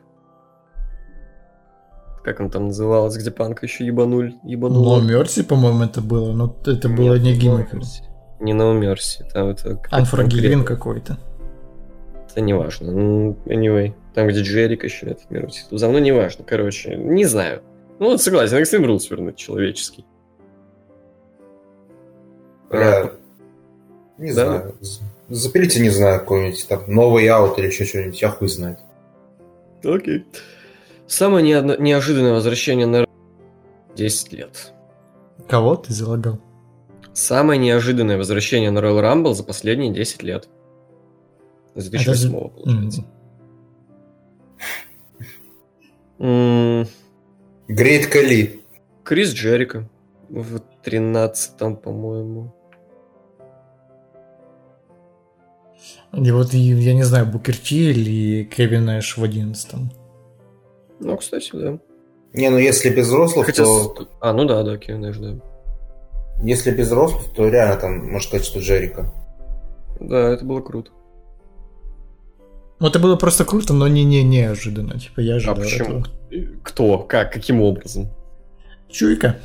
[2.24, 4.98] Как он там называлось, где панка еще ебануль, ебанул.
[4.98, 7.68] No Mercy, по-моему, это было, но это было не гиммик.
[8.40, 9.76] Не на Мерси, там это...
[9.76, 10.64] какой-то Unforgiven конкретный.
[10.64, 11.18] какой-то.
[12.30, 12.90] Это не важно.
[12.92, 15.48] Ну, anyway, там, где Джерик еще этот мир.
[15.70, 17.62] За мной не важно, короче, не знаю.
[18.00, 20.04] Ну, вот согласен, Extreme Rules вернуть человеческий.
[22.70, 23.12] Бля,
[24.18, 24.44] не Да?
[24.44, 24.74] знаю.
[25.28, 28.78] Запилите, не знаю, какой-нибудь там новый аут или еще что-нибудь, я хуй знает.
[29.82, 30.26] Окей.
[31.06, 33.06] Самое неодно- неожиданное возвращение на
[33.94, 34.72] 10 лет.
[35.48, 36.40] Кого ты залагал?
[37.14, 40.48] Самое неожиданное возвращение на Royal Rumble за последние 10 лет.
[41.76, 43.04] С 2008 получается.
[46.18, 46.86] М,
[47.68, 48.60] Грейт Кали.
[49.04, 49.88] Крис Джерика
[50.28, 52.54] в 13 по-моему.
[56.12, 59.90] И вот, и, я не знаю, Букер Ти или Кевин Нэш в одиннадцатом.
[61.00, 61.78] Ну, кстати, да.
[62.32, 63.64] Не, ну если без взрослых, Хотя...
[63.64, 63.94] то...
[63.94, 65.36] с- А, ну да, да, Кевин Нэш, да.
[66.42, 69.12] Если без взрослых, то реально там, можно сказать, что Джерика.
[70.00, 70.90] Да, это было круто.
[72.80, 74.98] Ну, это было просто круто, но не, не неожиданно.
[74.98, 76.00] Типа, я А ожидал почему?
[76.00, 76.06] этого.
[76.62, 76.98] Кто?
[76.98, 77.32] Как?
[77.32, 78.08] Каким образом?
[78.90, 79.36] Чуйка.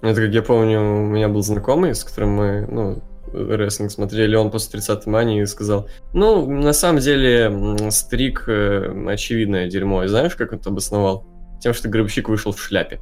[0.00, 3.02] Это, как я помню, у меня был знакомый, с которым мы, ну,
[3.32, 10.04] рестлинг смотрели, он после 30 мании сказал, ну, на самом деле, стрик э, очевидное дерьмо.
[10.04, 11.26] И знаешь, как он это обосновал?
[11.60, 13.00] Тем, что гробовщик вышел в шляпе.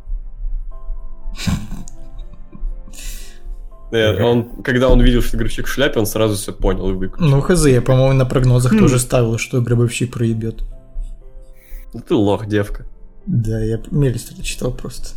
[3.92, 7.28] Он, когда он видел, что гробовщик в шляпе, он сразу все понял и выключил.
[7.28, 8.78] Ну, хз, я, по-моему, на прогнозах Хм.
[8.78, 10.64] тоже ставил, что гробовщик проебет.
[11.94, 12.84] Ну Ты лох, девка.
[13.26, 15.08] Да, я Мелистер читал просто.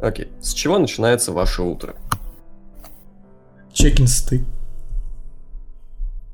[0.00, 0.28] Окей.
[0.40, 1.94] С чего начинается ваше утро?
[3.72, 4.44] Чекин сты.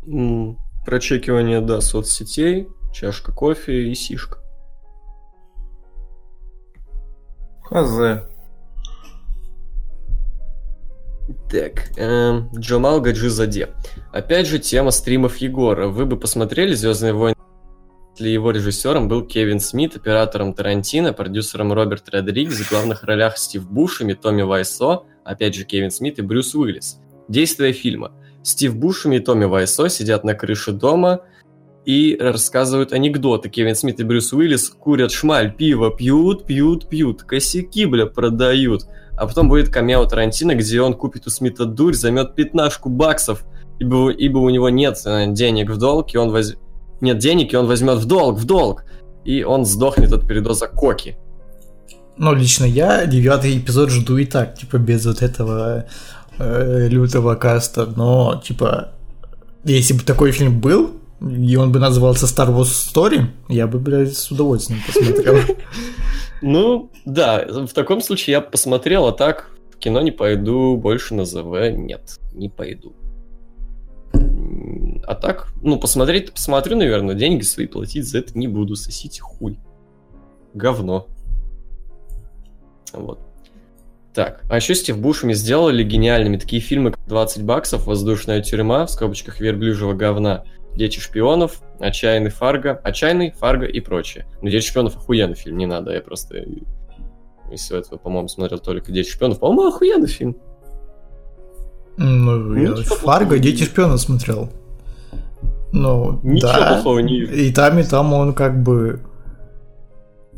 [0.07, 4.39] М, Прочекивание, да, соцсетей, чашка кофе и сишка.
[7.65, 8.23] Хз.
[11.51, 13.71] Так, эм, Джамал Гаджизаде.
[14.13, 15.89] Опять же, тема стримов Егора.
[15.89, 17.35] Вы бы посмотрели «Звездные войны»,
[18.17, 23.69] если его режиссером был Кевин Смит, оператором Тарантино, продюсером Роберт Родригес, в главных ролях Стив
[23.69, 27.01] Бушеми, Томми Вайсо, опять же Кевин Смит и Брюс Уиллис.
[27.29, 28.13] Действие фильма.
[28.43, 31.23] Стив Бушеми и Томми Вайсо сидят на крыше дома
[31.85, 33.49] и рассказывают анекдоты.
[33.49, 38.87] Кевин Смит и Брюс Уиллис курят шмаль, пиво пьют, пьют, пьют, косяки, бля, продают.
[39.17, 43.45] А потом будет камео Тарантино, где он купит у Смита дурь, займет пятнашку баксов,
[43.79, 46.57] ибо, ибо у него нет э, денег в долг, и он воз...
[47.01, 48.85] нет денег, и он возьмет в долг, в долг,
[49.25, 51.17] и он сдохнет от передоза коки.
[52.17, 55.87] Ну, лично я девятый эпизод жду и так, типа, без вот этого
[56.39, 57.87] э, лютого каста.
[57.87, 58.91] Но, типа,
[59.65, 60.93] если бы такой фильм был,
[61.31, 65.37] и он бы назывался Star Wars Story, я бы, блядь, с удовольствием посмотрел.
[66.43, 71.25] Ну, да, в таком случае я посмотрел, а так в кино не пойду, больше на
[71.25, 72.93] ЗВ нет, не пойду.
[75.07, 79.59] А так, ну, посмотреть посмотрю, наверное, деньги свои платить за это не буду, сосите хуй.
[80.53, 81.09] Говно.
[82.93, 83.21] Вот.
[84.15, 88.91] Так, а еще Стив Бушами сделали гениальными такие фильмы, как 20 баксов, Воздушная тюрьма, в
[88.91, 90.45] скобочках верблюжьего говна,
[90.75, 94.27] Дети шпионов, Отчаянный Фарго, Отчаянный, Фарго и прочее.
[94.43, 96.45] Ну, Дети шпионов охуенный фильм, не надо, я просто
[97.51, 99.39] из всего этого, по-моему, смотрел только Дети шпионов.
[99.39, 100.37] По-моему, охуенный фильм.
[101.97, 103.39] Ну, я Ничего Фарго.
[103.39, 104.51] Дети шпиона смотрел.
[105.73, 106.75] Ну, Ничего да.
[106.75, 107.33] плохого не вижу.
[107.33, 109.01] И там, и там он как бы...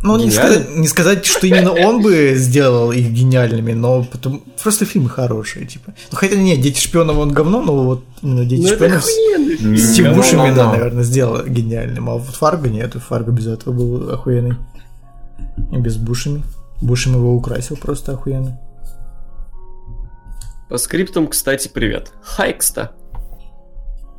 [0.02, 4.84] Ну, не сказать, не сказать, что именно он бы сделал их гениальными, но потом просто
[4.84, 5.94] фильмы хорошие, типа.
[6.12, 9.94] Ну, хотя нет, Дети шпионов он говно, но вот именно Дети Ну, это шпионов с
[9.96, 10.14] фильм.
[10.14, 12.10] с Бушеми, да, наверное, сделал гениальным.
[12.10, 14.56] А вот Фарго нет, Фарго без этого был охуенный.
[15.72, 16.42] И без Бушеми.
[16.82, 18.60] Бушеми его украсил просто охуенно.
[20.68, 22.12] По скриптам, кстати, привет.
[22.22, 22.92] Хайкста.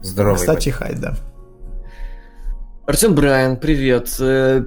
[0.01, 0.35] Здорово.
[0.35, 1.15] Кстати, хай, да.
[2.85, 4.15] Артем Брайан, привет.
[4.19, 4.63] Э,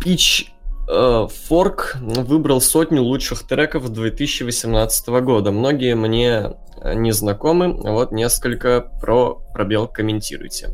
[0.00, 0.53] Пич
[0.86, 5.50] Форк выбрал сотню лучших треков 2018 года.
[5.50, 10.68] Многие мне э, не знакомы, вот несколько про пробел комментируйте.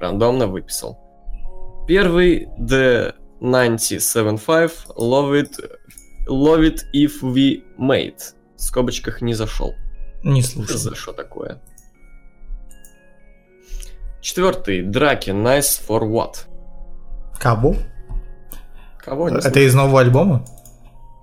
[0.00, 0.98] Рандомно выписал.
[1.88, 5.52] Первый The 975 Love It,
[6.28, 8.20] Love it If We Made.
[8.56, 9.74] В скобочках не зашел.
[10.22, 10.76] Не Что слушал.
[10.78, 11.60] за что такое?
[14.20, 14.82] Четвертый.
[14.82, 15.30] Драки.
[15.30, 16.46] Nice for what?
[17.40, 17.76] Кого?
[18.98, 19.28] Кого?
[19.30, 19.62] Не Это слышал.
[19.62, 20.44] из нового альбома?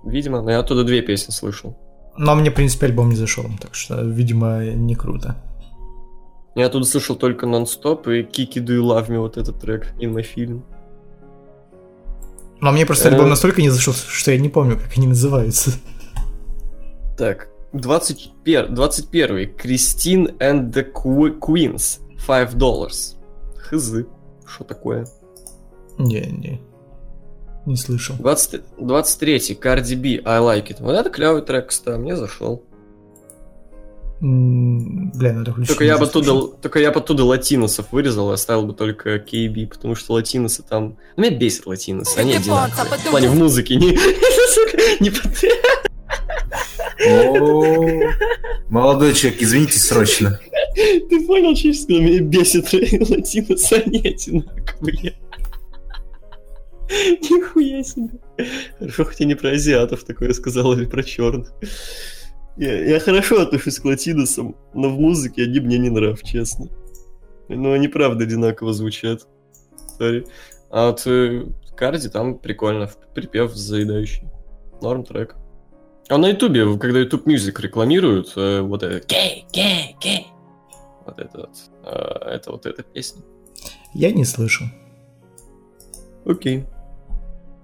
[0.04, 1.76] Видимо, но я оттуда две песни слышал.
[2.16, 5.36] Но мне, в принципе, альбом не зашел, так что, видимо, не круто.
[6.54, 10.14] Я оттуда слышал только нон-стоп и Kiki Do You Love Me, вот этот трек, in
[10.14, 10.62] my film.
[12.60, 13.12] Но мне просто Э.
[13.12, 15.72] альбом настолько не зашел, что я не помню, как они называются.
[17.18, 22.00] Так, 21, 21 Кристин and the Qu- Queens.
[22.26, 23.16] 5 dollars.
[23.58, 24.06] Хз.
[24.46, 25.06] Что такое?
[25.98, 26.60] Не-не.
[27.66, 28.14] Не слышал.
[28.16, 30.76] 20, 23-й, Cardi B, I Like It.
[30.78, 32.62] Вот это клевый трек, кстати, мне зашел.
[34.22, 35.68] М, Бля, надо включить.
[35.68, 39.66] Только я бы оттуда, только я бы оттуда латиносов вырезал и оставил бы только KB,
[39.66, 40.96] потому что латиносы там...
[41.16, 42.98] Ну, меня бесит латиносы, они одинаковые.
[42.98, 43.90] В плане в музыке, не...
[45.00, 45.10] не
[48.70, 50.38] Молодой человек, извините срочно.
[50.74, 52.00] Ты понял, сказал?
[52.00, 55.14] Меня бесит латиносы, они одинаковые.
[56.90, 58.20] Нихуя себе.
[58.78, 61.52] Хорошо, хоть я не про азиатов такое сказал, или про черных.
[62.56, 66.68] Я, я хорошо отношусь к латиносам, но в музыке они мне не нрав, честно.
[67.48, 69.26] Ну, они правда одинаково звучат.
[69.98, 70.26] Сори.
[70.70, 74.28] А вот э, Карди там прикольно, припев заедающий.
[74.80, 75.36] Норм трек.
[76.08, 80.26] А на ютубе, когда YouTube Music рекламируют, э, вот это гей, гей, гей.
[81.04, 81.50] Вот это вот.
[81.84, 83.22] э, это вот эта песня.
[83.92, 84.66] Я не слышал.
[86.24, 86.64] Окей.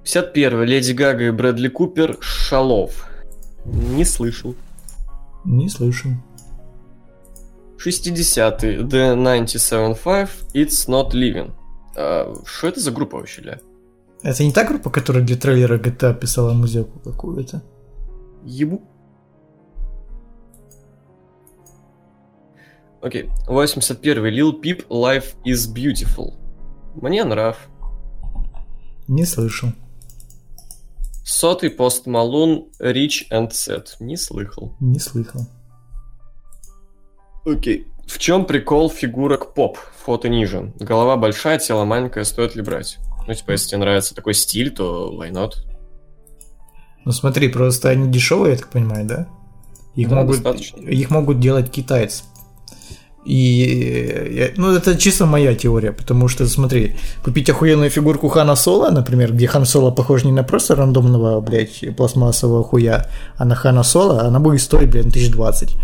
[0.04, 3.08] 51 Леди Гага и Брэдли Купер Шалов.
[3.64, 4.54] Не слышал.
[5.44, 6.10] Не слышал.
[7.78, 11.52] 60-й The 97.5 It's Not Living.
[11.96, 13.58] А, Что это за группа вообще, ля?
[14.22, 17.62] Это не та группа, которая для трейлера GTA писала музыку какую-то?
[18.44, 18.82] Ебу.
[23.00, 23.30] Окей.
[23.48, 26.34] 81 Lil Peep Life is Beautiful.
[26.94, 27.68] Мне нрав.
[29.08, 29.70] Не слышал.
[31.34, 33.86] Сотый Пост Малун Rich and Set.
[34.00, 34.76] Не слыхал.
[34.80, 35.46] Не слыхал.
[37.46, 37.86] Окей.
[38.06, 39.78] В чем прикол фигурок поп?
[40.04, 40.74] Фото ниже.
[40.78, 42.98] Голова большая, тело маленькое, стоит ли брать?
[43.26, 45.52] Ну, типа, если тебе нравится такой стиль, то why not?
[47.06, 49.26] Ну смотри, просто они дешевые, я так понимаю, да?
[49.94, 50.80] Их, Да, могут, достаточно.
[50.80, 52.24] их могут делать китайцы.
[53.24, 59.32] И, ну, это чисто моя теория, потому что, смотри, купить охуенную фигурку Хана Соло, например,
[59.32, 63.06] где Хан Соло похож не на просто рандомного, блядь, пластмассового хуя,
[63.36, 65.76] а на Хана Соло, она будет стоить, блядь, 1020.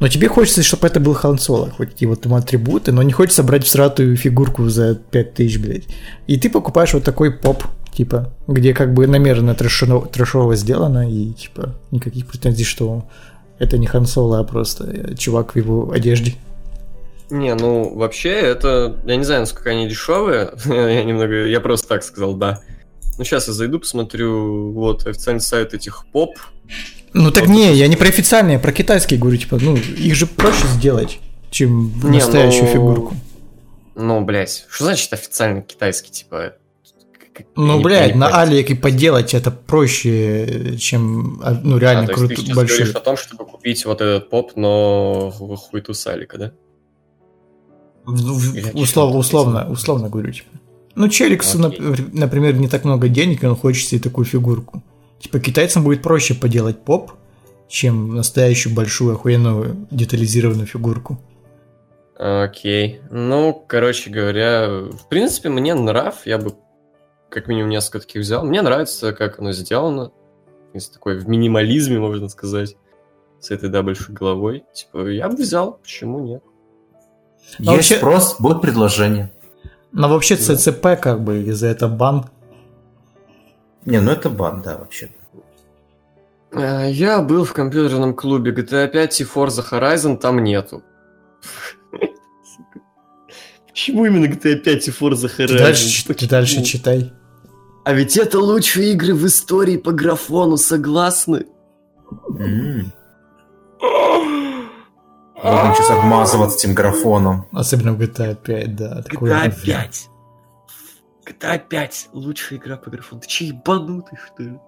[0.00, 3.12] Но тебе хочется, чтобы это был Хан Соло, хоть и вот там атрибуты, но не
[3.12, 5.84] хочется брать всратую фигурку за 5000, блядь.
[6.26, 11.32] И ты покупаешь вот такой поп, типа, где как бы намеренно трэшово, трэшово сделано, и,
[11.32, 13.04] типа, никаких претензий, что
[13.58, 16.34] это не Хан Соло, а просто э, чувак в его одежде.
[17.30, 18.96] Не, ну, вообще, это...
[19.04, 20.52] Я не знаю, насколько они дешевые.
[20.64, 21.46] я немного...
[21.46, 22.60] Я просто так сказал, да.
[23.18, 26.38] Ну, сейчас я зайду, посмотрю, вот, официальный сайт этих поп.
[27.12, 27.52] Ну так Вот.
[27.52, 31.18] не, я не про официальные, я про китайские говорю, типа, ну, их же проще сделать,
[31.50, 33.16] чем Не, настоящую ну, фигурку.
[33.94, 36.54] Ну, блядь, что значит официальный китайский, типа?
[37.56, 38.28] Ну, блядь, на.
[38.40, 42.78] Алике поделать это проще, чем, а, ну, А, реально то есть ты сейчас большой.
[42.78, 46.52] говоришь о том, чтобы купить вот этот поп, но ху- хуйту Салика, да?
[48.04, 50.48] В- в- Или условно, условно, говорю, типа.
[50.94, 54.82] Ну, Челиксу, нап- например, не так много денег, и он хочет себе такую фигурку.
[55.20, 57.12] Типа, китайцам будет проще поделать поп,
[57.68, 61.18] чем настоящую большую охуенную детализированную фигурку.
[62.18, 63.00] Окей.
[63.10, 66.54] Ну, короче говоря, в принципе, мне нрав, я бы
[67.30, 68.44] как минимум несколько таких взял.
[68.44, 70.12] Мне нравится, как оно сделано.
[70.74, 72.76] Если такое в минимализме, можно сказать.
[73.40, 74.64] С этой, да, большой головой.
[74.74, 76.42] Типа, я бы взял, почему нет?
[77.58, 79.30] Ну, Есть вообще- спрос, будет предложение.
[79.92, 80.42] Но вообще Да.
[80.56, 82.26] ЦЦП как бы, и за это бан.
[83.86, 85.10] Не, ну это бан, да, вообще.
[86.52, 90.82] А, Я был в компьютерном клубе GTA 5 и Forza Horizon там нету.
[93.68, 95.58] Почему именно GTA 5 и Forza Ты Horizon?
[95.58, 97.12] дальше, чит- ты дальше читай.
[97.84, 101.46] А ведь это лучшие игры в истории по графону, согласны?
[102.38, 102.92] М.
[103.80, 107.46] Будем сейчас обмазываться этим графоном.
[107.52, 109.00] Особенно в GTA 5, да.
[109.08, 109.50] GTA говно.
[109.64, 110.08] 5.
[111.26, 113.20] GTA 5 лучшая игра по графону.
[113.20, 114.58] Ты че ебанутый, что ли?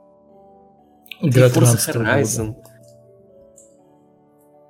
[1.21, 2.21] Игра Ты Forza 13 года.
[2.21, 2.55] Horizon.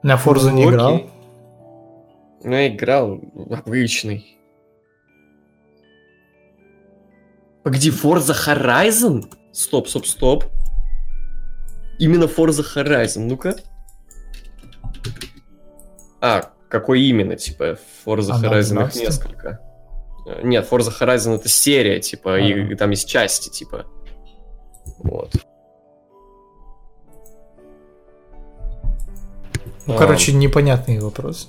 [0.03, 1.01] На Forza не Ну, играл?
[2.43, 3.21] Ну, я играл
[3.65, 4.39] обычный.
[7.63, 9.25] Погоди, Forza Horizon?
[9.53, 10.45] Стоп, стоп, стоп.
[11.99, 13.57] Именно Forza Horizon, ну-ка.
[16.23, 19.03] А, какой именно, типа, Forza Она Horizon их 12?
[19.03, 19.61] несколько.
[20.27, 22.73] Э, Нет, Forza Horizon это серия, типа, и, Ага.
[22.73, 23.87] и там есть части, типа.
[24.99, 25.33] Вот.
[29.87, 29.99] Ну, А.
[29.99, 31.49] короче, непонятный вопрос.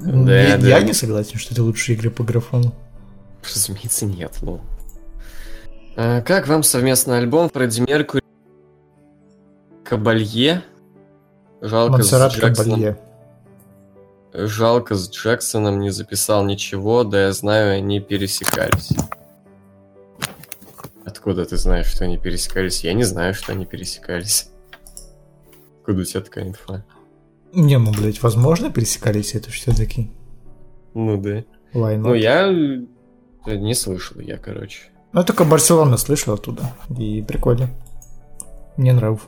[0.00, 0.68] Да, я, да.
[0.68, 2.72] я не согласен, что это лучшие игры по графону.
[3.42, 4.36] Разумеется, нет.
[4.42, 4.60] Ну.
[6.00, 8.22] А, Как вам совместный альбом Фредди Меркури
[9.82, 10.62] Кабалье?
[11.60, 12.80] Жалко Монсеррат с Джексоном.
[12.80, 12.98] Кабалье.
[14.32, 18.92] Жалко с Джексоном не записал ничего, да я знаю, они пересекались.
[21.04, 22.84] Откуда ты знаешь, что они пересекались?
[22.84, 24.50] Я не знаю, что они пересекались.
[25.80, 26.84] Откуда у тебя такая инфа?
[27.52, 30.12] Не, ну, блядь, возможно, пересекались, это все-таки.
[30.94, 31.38] Ну да.
[31.74, 31.98] Why not?
[31.98, 34.92] Ну я э, не слышал, я, короче.
[35.18, 36.72] Ну, только Барселона слышал оттуда.
[36.96, 37.68] И прикольно.
[38.76, 39.26] Мне нравится.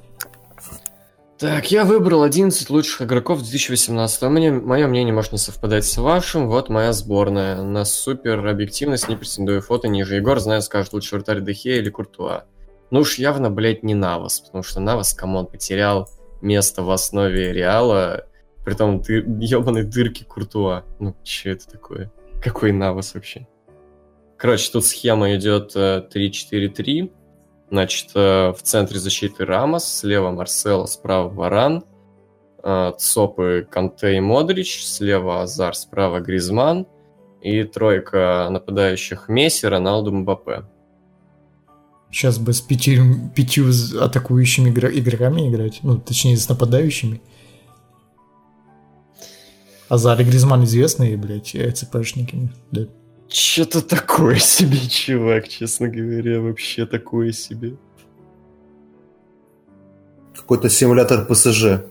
[1.36, 4.22] Так, я выбрал 11 лучших игроков 2018.
[4.22, 6.46] Мне, мое мнение может не совпадать с вашим.
[6.46, 7.60] Вот моя сборная.
[7.64, 9.62] На супер объективность не претендую.
[9.62, 10.14] Фото ниже.
[10.14, 12.44] Егор, знаю, скажет, лучше вратарь Дехе или Куртуа.
[12.92, 14.38] Ну уж явно, блядь, не Навас.
[14.38, 16.08] Потому что Навас, come on, потерял
[16.40, 18.26] место в основе Реала.
[18.64, 20.84] Притом ты ебаной дырки Куртуа.
[21.00, 22.12] Ну, че это такое?
[22.40, 23.48] Какой Навас вообще?
[24.40, 27.12] Короче, тут схема идет э, 3-4-3.
[27.70, 31.84] Значит, э, в центре защиты Рамос, слева Марсело, справа Варан,
[32.64, 36.86] э, Цопы, Канте и Модрич, слева Азар, справа Гризман
[37.42, 40.64] и тройка нападающих Месси, Роналду, Мбаппе.
[42.10, 43.70] Сейчас бы с пятью, пятью
[44.00, 45.80] атакующими игроками играть.
[45.82, 47.20] Ну, точнее, с нападающими.
[49.90, 52.50] Азар и Гризман известные, блядь, э, ЦПшники.
[52.70, 52.86] Да.
[53.32, 57.76] Что-то такое себе, чувак, честно говоря, вообще такое себе.
[60.34, 61.84] Какой-то симулятор ПСЖ.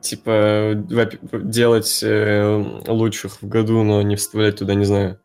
[0.00, 0.74] Типа,
[1.32, 5.18] делать э, лучших в году, но не вставлять туда, не знаю,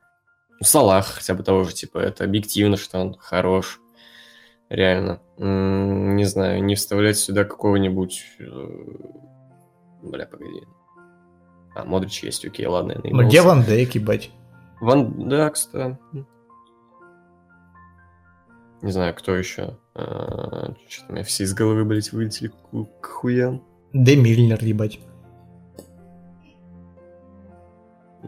[0.60, 3.80] ну, Салах хотя бы того же, типа, это объективно, что он хорош.
[4.70, 5.22] Реально.
[5.38, 8.24] Не знаю, не вставлять сюда какого-нибудь...
[8.40, 8.68] э,
[10.02, 10.64] Бля, погоди.
[11.76, 14.32] А, Модрич есть, окей, ладно, я Ну, где Ван Дейк, ебать?
[14.84, 15.98] Ван Дакс, да.
[18.82, 19.78] Не знаю, кто еще.
[19.96, 20.76] Что-то
[21.10, 22.52] у меня все из головы, блядь, вылетели
[23.02, 23.64] к, хуям.
[23.94, 25.00] Де Мильнер, ебать.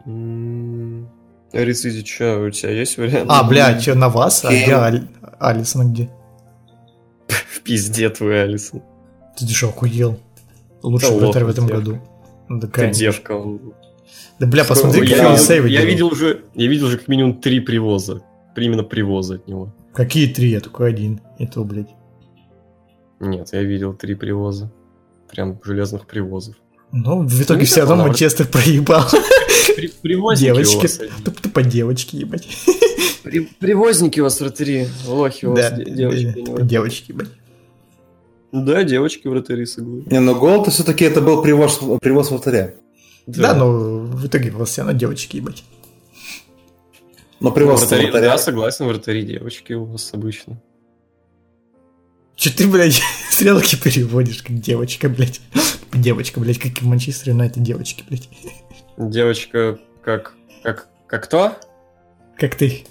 [0.06, 1.10] М,
[1.52, 3.30] Рицидзи, что, у тебя есть вариант?
[3.30, 4.42] А, блядь, чё, на вас?
[4.44, 6.10] А где Аль- Алисон где?
[7.28, 8.82] В пизде твой, Алисон.
[9.36, 10.18] Ты что, охуел?
[10.82, 11.98] Лучший вратарь в этом году.
[12.72, 13.34] Ты девка.
[14.38, 15.90] Да, бля, посмотри, я, какие он видел- сейвы я делал.
[15.92, 18.22] видел уже, я видел уже как минимум три привоза.
[18.54, 19.74] При- Именно привоза от него.
[19.94, 20.50] Какие три?
[20.50, 21.20] Я только один.
[21.38, 21.88] И то, блядь.
[23.20, 24.70] Нет, я видел три привоза.
[25.30, 26.54] Прям железных привозов.
[26.92, 27.96] Ну, в итоге Ну, все равно.
[28.06, 29.04] Манчестер проебал.
[29.74, 30.82] При- привозники у Девочки.
[30.82, 31.00] вас.
[31.24, 32.46] Туп- Тупо девочки, ебать.
[33.22, 36.22] При- привозники у вас вратари, лохи у вас, Да, де- девочки.
[36.24, 36.68] да, не тупо вратари.
[36.68, 37.28] девочки, ебать.
[38.52, 40.06] Да, девочки вратари, согласен.
[40.10, 42.74] Не, ну гол-то все-таки это был привоз, привоз вратаря.
[43.26, 43.70] Да, но
[44.00, 45.64] в итоге у вас все равно девочки, ебать.
[47.40, 48.30] Но привоз вратари, вратаря.
[48.32, 50.60] да, согласен, вратари девочки у вас обычно.
[52.36, 53.00] Че ты, блядь,
[53.30, 55.40] стрелки переводишь, как девочка, блядь.
[55.92, 58.28] Девочка, блядь, как и в Манчестер Юнайтед девочки, блядь.
[58.98, 60.34] Девочка как...
[60.62, 61.56] Как, как кто?
[62.36, 62.84] Как ты.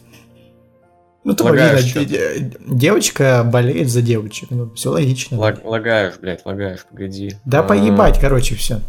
[1.24, 4.50] Ну, тупо Лагаешь видно, девочка болеет за девочек.
[4.52, 5.38] Ну, все логично.
[5.38, 7.34] Лаг- лагаешь, блядь, лагаешь, погоди.
[7.46, 8.80] Да А, поебать, короче, все.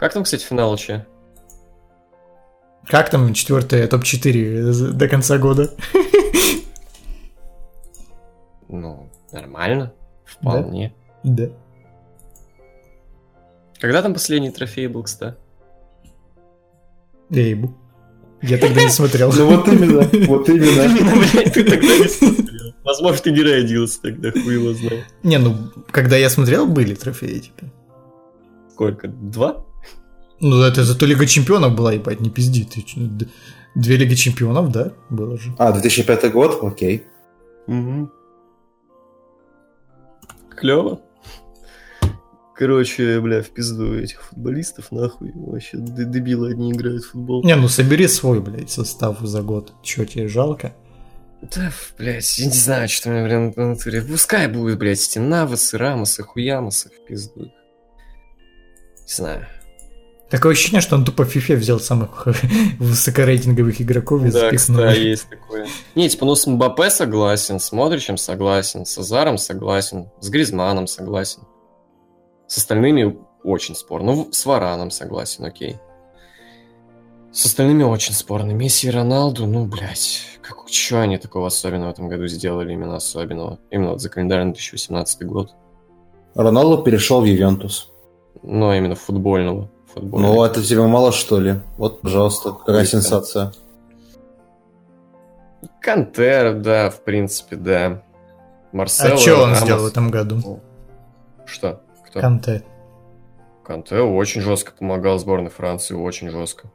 [0.00, 1.06] Как там, кстати, финал че?
[2.86, 5.74] Как там четвертое топ-4 до конца года?
[8.68, 9.92] Ну, нормально.
[10.24, 10.94] Вполне.
[11.22, 11.50] Да.
[13.78, 15.36] Когда там последний трофей был, кстати?
[17.28, 17.74] Я ебу.
[18.40, 19.30] Я тогда не смотрел.
[19.34, 21.50] Ну вот именно, вот именно.
[21.50, 22.74] Ты тогда не смотрел.
[22.84, 25.04] Возможно, ты не родился тогда, хуй его знает.
[25.22, 25.56] Не, ну,
[25.90, 27.66] когда я смотрел, были трофеи, типа.
[28.72, 29.08] Сколько?
[29.08, 29.66] Два?
[30.40, 32.64] Ну, это зато Лига Чемпионов была, ебать, не пизди.
[32.64, 32.84] Ты
[33.74, 35.54] Две Лиги Чемпионов, да, было же.
[35.58, 37.04] А, 2005 год, окей.
[37.66, 38.10] Угу.
[40.56, 41.00] Клево.
[42.56, 45.32] Короче, бля, в пизду этих футболистов, нахуй.
[45.34, 47.42] Вообще д- дебилы одни играют в футбол.
[47.44, 49.72] Не, ну собери свой, блядь, состав за год.
[49.82, 50.74] Чё, тебе жалко?
[51.40, 54.02] Да, блядь, я не знаю, что мне, блин, в натуре.
[54.02, 57.44] Пускай будет, блядь, эти Навасы, Рамосы, Хуямосы в пизду.
[57.46, 59.46] Не знаю.
[60.30, 62.28] Такое ощущение, что он тупо в FIFA взял самых
[62.78, 64.78] высокорейтинговых игроков и Да, запихнул.
[64.78, 65.66] кстати, есть такое.
[65.96, 71.42] Не, типа, ну с Мбаппе согласен, с Модричем согласен, с Азаром согласен, с Гризманом согласен.
[72.46, 74.12] С остальными очень спорно.
[74.14, 75.78] Ну, с Вараном согласен, окей.
[77.32, 78.52] С остальными очень спорно.
[78.52, 82.96] Месси и Роналду, ну, блядь, как, что они такого особенного в этом году сделали, именно
[82.96, 83.58] особенного?
[83.70, 85.50] Именно вот за календарный 2018 год.
[86.34, 87.90] Роналдо перешел в Ювентус.
[88.42, 89.70] Но именно футбольного.
[89.94, 90.32] Футбольного.
[90.34, 91.56] Ну, это тебе мало, что ли?
[91.76, 93.52] Вот, пожалуйста, какая сенсация.
[95.80, 98.02] Кантер, да, в принципе, да.
[98.72, 99.60] Марсело, А что он Рамос.
[99.60, 100.60] сделал в этом году?
[101.44, 101.80] Что?
[102.08, 102.20] Кто?
[102.20, 102.62] Канте.
[103.64, 106.70] Канте очень жестко помогал сборной Франции, очень жестко.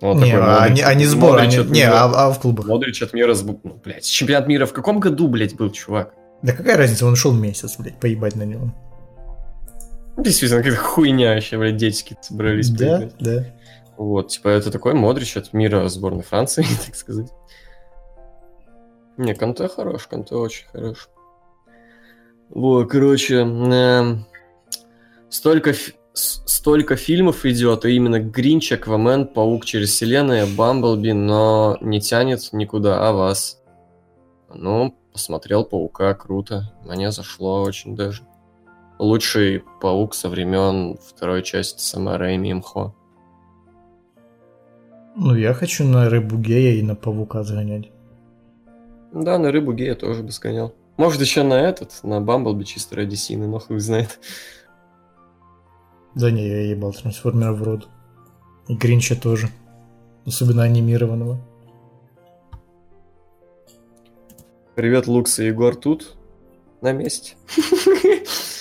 [0.00, 2.38] Вот Не, такой а Модрич- они, они сбор, Модрич от не, мира- а, а в
[2.40, 2.66] клубах.
[2.66, 3.58] Модрич от мира сб...
[3.64, 6.14] ну, блядь, чемпионат мира в каком году, блядь, был, чувак?
[6.42, 8.72] Да какая разница, он шел месяц, блядь, поебать на него.
[10.18, 12.70] Действительно, какая-то хуйня вообще, блядь, детики собрались.
[12.70, 13.14] Да, поиграть.
[13.20, 13.44] да.
[13.96, 17.30] Вот, типа, это такой Модрич от мира сборной Франции, так сказать.
[19.16, 21.08] Не, Канте хорош, Канте очень хорош.
[22.48, 24.26] Вот, короче, эм,
[25.28, 25.74] столько,
[26.14, 33.08] столько фильмов идет, и именно Гринч, Аквамен, Паук через вселенную, Бамблби, но не тянет никуда,
[33.08, 33.60] а вас?
[34.52, 38.22] Ну, посмотрел Паука, круто, мне зашло очень даже.
[38.98, 42.94] Лучший Паук со времен второй части Сэма Рэйми и Мхо.
[45.14, 47.90] Ну, я хочу на рыбу гея и на павука сгонять.
[49.12, 50.74] Да, на рыбу гея тоже бы сгонял.
[50.96, 54.18] Может, еще на этот, на Бамблби чисто ради Сины, но хуй знает.
[56.14, 57.88] Да не, я ебал трансформера в рот.
[58.66, 59.48] И Гринча тоже.
[60.26, 61.38] Особенно анимированного.
[64.74, 66.16] Привет, Лукс и Егор тут,
[66.80, 67.36] на месте.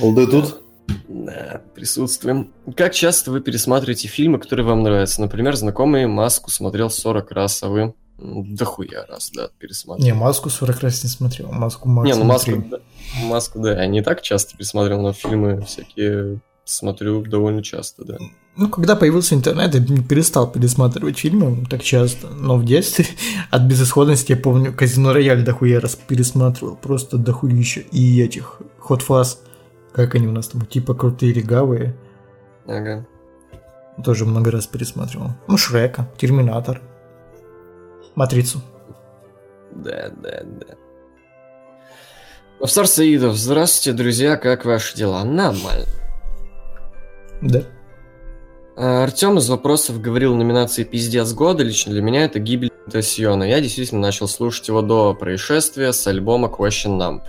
[0.00, 0.60] Олды тут?
[1.08, 2.52] Да, присутствуем.
[2.76, 5.20] Как часто вы пересматриваете фильмы, которые вам нравятся?
[5.20, 7.94] Например, знакомый Маску смотрел 40 раз, а вы?
[8.18, 10.06] Да хуя раз, да, пересматривал.
[10.06, 11.52] Не, маску 40 раз не смотрел.
[11.52, 12.78] Маску Не, максимум ну маску, да,
[13.24, 18.16] маску, да, я не так часто пересматривал, но фильмы всякие смотрю довольно часто, да.
[18.56, 22.28] Ну, когда появился интернет, я перестал пересматривать фильмы так часто.
[22.28, 23.04] Но в детстве
[23.50, 26.76] от безысходности, я помню, Казино Рояль дохуя раз пересматривал.
[26.76, 27.80] Просто дохуища.
[27.80, 29.36] И этих Hot Fuzz,
[29.96, 31.96] как они у нас там, типа крутые легавые.
[32.66, 33.06] Ага.
[34.04, 35.30] Тоже много раз пересматривал.
[35.48, 36.82] Ну, Шрека, Терминатор,
[38.14, 38.60] Матрицу.
[39.72, 40.74] Да, да, да.
[42.60, 45.24] Авсар Саидов, здравствуйте, друзья, как ваши дела?
[45.24, 45.86] Нормально.
[47.40, 47.62] Да.
[48.76, 51.62] А, Артем из вопросов говорил номинации «Пиздец года».
[51.62, 53.44] Лично для меня это «Гибель Тасьона».
[53.44, 57.22] Я действительно начал слушать его до происшествия с альбома Question Numb.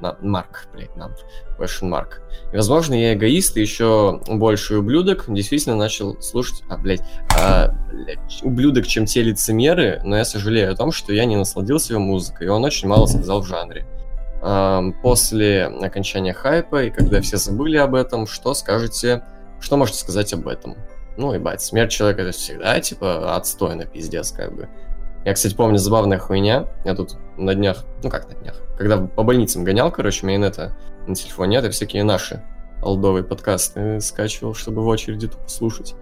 [0.00, 1.12] На, Марк, блядь, Numb.
[1.58, 2.20] Question Mark.
[2.52, 5.24] И, возможно, я эгоист и еще больше ублюдок.
[5.28, 6.62] Действительно начал слушать...
[6.68, 7.02] А, блядь,
[7.38, 11.94] а, блядь, ублюдок, чем те лицемеры, но я сожалею о том, что я не насладился
[11.94, 13.86] его музыкой, и он очень мало сказал в жанре.
[14.42, 19.22] Ам, После окончания хайпа, и когда все забыли об этом, что скажете
[19.64, 20.76] что можете сказать об этом?
[21.16, 24.68] Ну, ебать, смерть человека это всегда, типа, отстойно, пиздец, как бы.
[25.24, 26.68] Я, кстати, помню, забавная хуйня.
[26.84, 30.76] Я тут на днях, ну как на днях, когда по больницам гонял, короче, меня инета
[31.06, 32.42] на телефоне, это всякие наши
[32.82, 35.94] олдовые подкасты скачивал, чтобы в очереди тупо слушать.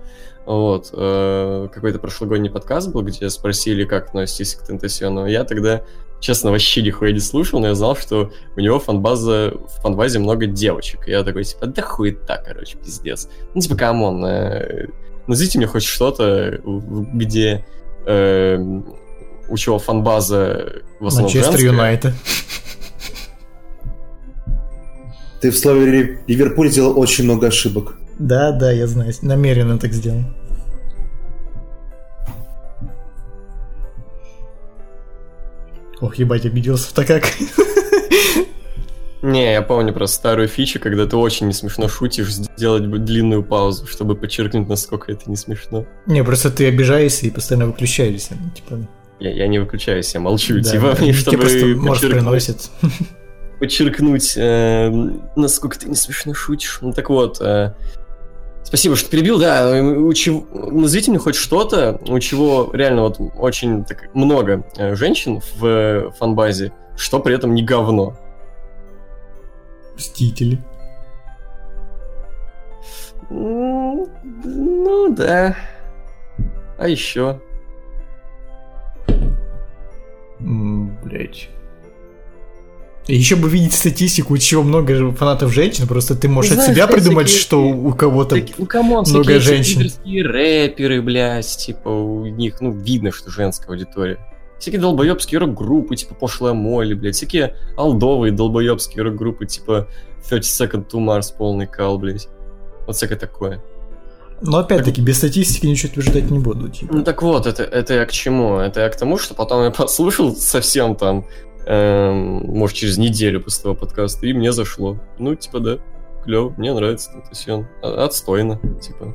[0.44, 0.90] Вот.
[0.92, 5.26] э, Какой-то прошлогодний подкаст был, где спросили, как относитесь к Тентасиону.
[5.26, 5.82] Я тогда,
[6.18, 10.46] честно, вообще нихуя не слушал, но я знал, что у него фанбаза, в фанбазе много
[10.46, 11.06] девочек.
[11.06, 13.28] Я такой, типа, да хуета, короче, пиздец.
[13.54, 14.88] Ну, типа, come on, э,
[15.28, 17.64] назовите мне хоть что-то, где
[18.04, 18.58] э,
[19.48, 21.60] у чего фанбаза в основном Манчестер.
[21.60, 22.14] Юнайтед.
[25.40, 27.96] Ты в слове Ри- Ливерпуль сделал очень много ошибок.
[28.18, 29.12] Да, да, я знаю.
[29.22, 30.22] Намеренно так сделал.
[36.00, 37.24] Ох, ебать, обиделся-то как.
[39.22, 43.86] Не, я помню просто старую фичу, когда ты очень не смешно шутишь, сделать длинную паузу,
[43.86, 45.86] чтобы подчеркнуть, насколько это не смешно.
[46.06, 48.36] Не, просто ты обижаешься и постоянно выключаешься.
[48.52, 48.80] Типа,
[49.22, 52.70] Я, я не выключаюсь, я молчу, да, типа, тебе чтобы подчеркнуть, приносит.
[53.60, 54.90] подчеркнуть, э,
[55.36, 56.78] насколько ты не смешно шутишь.
[56.80, 57.72] Ну так вот, э,
[58.64, 63.84] спасибо, что перебил, да, у чего, назовите мне хоть что-то, у чего реально вот очень
[63.84, 68.18] так много э, женщин в э, фанбазе, что при этом не говно.
[69.94, 70.58] Мстители.
[73.30, 75.56] Ну да.
[76.76, 77.40] А еще?
[81.04, 81.48] Блять.
[83.08, 86.92] Еще бы видеть статистику, чего много фанатов женщин, просто ты можешь от Знаешь, себя да,
[86.92, 88.36] придумать, всякие- что у кого-то...
[88.36, 89.90] Так, ну, come on, много женщин.
[90.04, 94.18] рэперы, блядь, типа, у них, ну, видно, что женская аудитория.
[94.60, 99.88] Всякие долбоебские рок-группы, типа Пошлая Молли, блядь, всякие алдовые долбоебские рок-группы, типа
[100.28, 102.28] 30 Second to Mars, полный кал, блядь.
[102.86, 103.60] Вот всякое такое.
[104.44, 106.68] Но опять-таки, без статистики ничего утверждать не буду.
[106.68, 106.92] Типа.
[106.92, 108.58] Ну так вот, это, это я к чему?
[108.58, 111.26] Это я к тому, что потом я послушал совсем там,
[111.66, 114.98] эм, может, через неделю после того подкаста, и мне зашло.
[115.18, 115.78] Ну, типа, да,
[116.24, 117.68] клево, мне нравится Тентасион.
[117.82, 119.14] А- Отстойно, типа.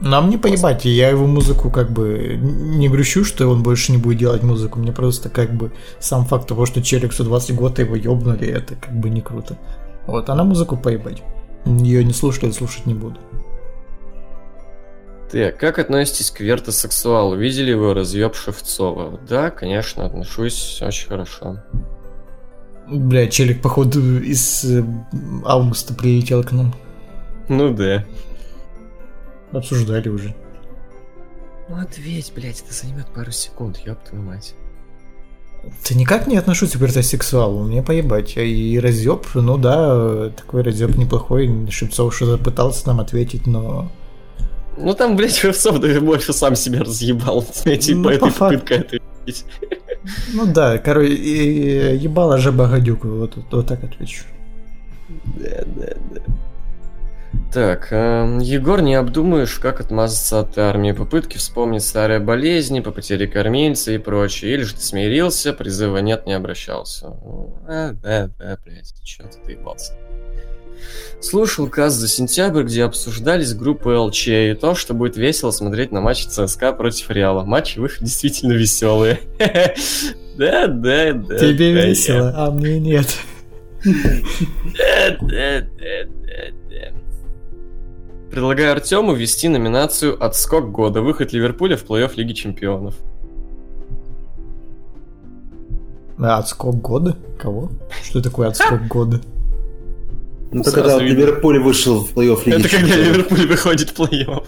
[0.00, 4.16] Нам не поебать, я его музыку как бы не грущу, что он больше не будет
[4.18, 4.78] делать музыку.
[4.78, 8.98] Мне просто как бы сам факт того, что челик 120 год его ёбнули, это как
[8.98, 9.58] бы не круто.
[10.06, 11.22] Вот, а на музыку поебать.
[11.64, 13.18] Ее не слушаю, я слушать не буду.
[15.30, 17.36] Так, как относитесь к вертосексуалу?
[17.36, 19.20] Видели его разъеб Шевцова?
[19.28, 21.62] Да, конечно, отношусь очень хорошо.
[22.88, 24.82] Бля, челик, походу, из э,
[25.44, 26.74] августа прилетел к нам.
[27.48, 28.04] Ну да.
[29.52, 30.34] Обсуждали уже.
[31.68, 34.54] Ну ответь, блядь, это займет пару секунд, ёб твою мать.
[35.62, 38.36] Да никак не отношусь к вертосексуалу, мне поебать.
[38.36, 41.68] И разъеб, ну да, такой разъеб неплохой.
[41.70, 43.90] Шевцов что-то пытался нам ответить, но...
[44.78, 48.58] Ну там, блядь, Шевцов даже больше сам себя разъебал, эти, Ну, по этой факту.
[48.60, 49.44] попыткой ответить.
[50.32, 54.24] Ну да, короче, ебала гадюку, вот, вот, вот так отвечу.
[55.36, 56.22] Да, да, да.
[57.52, 60.92] Так, эм, Егор, не обдумаешь, как отмазаться от армии.
[60.92, 64.54] Попытки вспомнить старые болезни, по потере кормильца и прочее.
[64.54, 67.06] Или же ты смирился, призыва нет, не обращался.
[67.66, 69.94] А, да, да, блядь, чё ты доебался.
[71.20, 76.00] Слушал каз за сентябрь, где обсуждались группы ЛЧ и то, что будет весело смотреть на
[76.00, 77.44] матч ЦСКА против Реала.
[77.44, 79.20] Матчи в их действительно веселые.
[80.36, 81.38] Да, да, да.
[81.38, 83.06] Тебе весело, а мне нет.
[83.84, 86.19] да, да, да.
[88.30, 91.02] Предлагаю Артему ввести номинацию «Отскок года.
[91.02, 92.94] Выход Ливерпуля в плей-офф Лиги Чемпионов».
[96.16, 97.16] А, отскок года?
[97.38, 97.70] Кого?
[98.04, 99.20] Что такое отскок года?
[100.52, 101.22] Ну, это Сразу когда видно.
[101.22, 102.96] Ливерпуль вышел в плей-офф Лиги Это когда.
[102.96, 104.44] Ливерпуль выходит в плей-офф.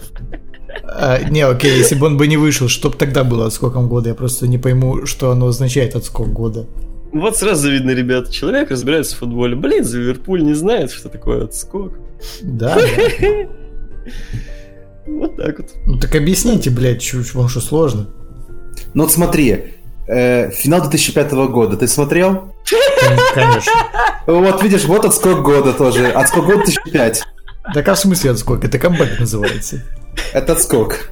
[0.85, 4.09] А, не, окей, если бы он бы не вышел, что бы тогда было отскоком года?
[4.09, 6.67] Я просто не пойму, что оно означает отскок года.
[7.11, 9.55] Вот сразу видно, ребята, человек разбирается в футболе.
[9.55, 11.93] Блин, за Ливерпуль не знает, что такое отскок.
[12.41, 13.27] Да, да.
[15.05, 15.69] Вот так вот.
[15.85, 18.07] Ну так объясните, блядь, чуть вам что сложно?
[18.93, 19.75] Ну вот смотри,
[20.07, 22.55] э, финал 2005 года ты смотрел?
[23.33, 23.73] Конечно.
[24.25, 26.07] Вот видишь, вот отскок года тоже.
[26.07, 27.23] Отскок года 2005.
[27.73, 28.63] Так а в смысле отскок?
[28.63, 29.83] Это камбэк называется.
[30.33, 31.09] Это отскок.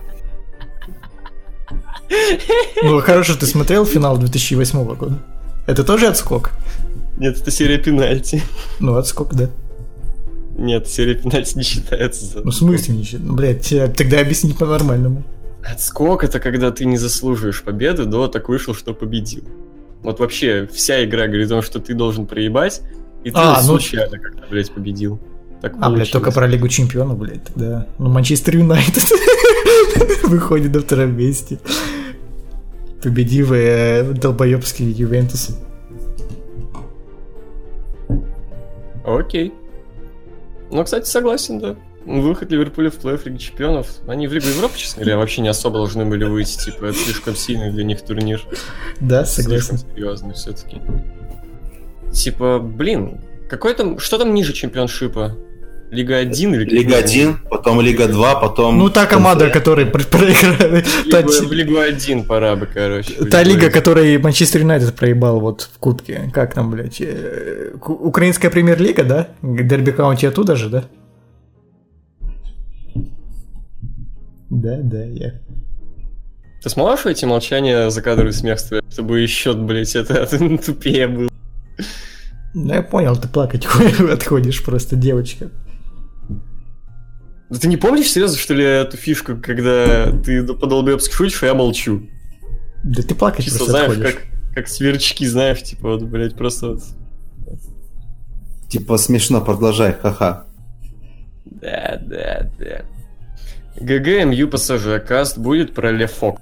[2.84, 5.20] Ну хорошо, ты смотрел финал 2008 года?
[5.68, 6.52] Это тоже отскок?
[7.18, 8.42] Нет, это серия пенальти.
[8.80, 9.50] Ну, отскок, да.
[10.58, 12.26] Нет, серия пенальти не считается.
[12.26, 13.22] за- Ну, в смысле ничего?
[13.24, 15.24] Ну, блядь, тогда объясни по-нормальному.
[15.64, 19.44] Отскок это когда ты не заслуживаешь победы, до так вышел, что победил.
[20.04, 22.82] Вот вообще вся игра говорит о том, что ты должен проебать,
[23.24, 25.20] и ты А, ну- случайно как-то, блядь, победил.
[25.62, 26.10] Так А, блядь, получилось.
[26.12, 27.86] только про Лигу Чемпионов, блядь, тогда...
[28.00, 29.04] Ну, Манчестер Юнайтед
[30.24, 31.60] выходит на втором месте.
[33.04, 35.50] Победив э, долбоебский Ювентус.
[39.06, 39.54] Окей.
[40.72, 41.76] Ну, кстати, согласен, да.
[42.06, 43.88] Выход Ливерпуля в плей-офф Лиги Чемпионов.
[44.08, 46.58] Они в Лигу Европы, честно говоря, вообще не особо должны были выйти.
[46.58, 48.42] Типа, это слишком сильный для них турнир.
[49.00, 49.78] Да, Слишком согласен.
[49.94, 50.82] серьезный все-таки.
[52.12, 55.38] Типа, блин, какой там, что там ниже чемпионшипа?
[55.92, 58.78] Лига 1 или Лига 1, потом Лига 2, потом...
[58.78, 60.82] Ну, та команда, которая про- проиграла...
[61.48, 63.14] в Лигу 1 пора бы, короче.
[63.26, 63.72] Та лига, 1.
[63.72, 66.32] которой Манчестер Юнайтед проебал вот в кубке.
[66.34, 67.02] Как там, блядь?
[67.02, 69.28] э, Украинская премьер-лига, да?
[69.42, 70.86] Дерби каунти оттуда же, да?
[74.50, 75.34] Да, да, я.
[76.64, 80.26] Ты сможешь эти молчания, закадровый смех ставить, чтобы еще, блядь, это
[80.66, 81.30] тупее было?
[82.54, 83.66] Ну, я понял, ты плакать
[84.12, 85.50] отходишь просто, девочка.
[87.52, 91.54] Да ты не помнишь, серьезно, что ли, эту фишку, когда ты по-долбоебски шутишь, а я
[91.54, 92.08] молчу?
[92.82, 94.16] Да ты плакать Чисто, просто знаешь, отходишь.
[94.16, 96.84] как, как сверчки, знаешь, типа, вот, блядь, просто вот...
[98.70, 100.46] Типа смешно, продолжай, ха-ха.
[101.44, 102.86] Да, да, да.
[103.76, 106.40] ГГМЮ ПСЖ каст будет про Лефок.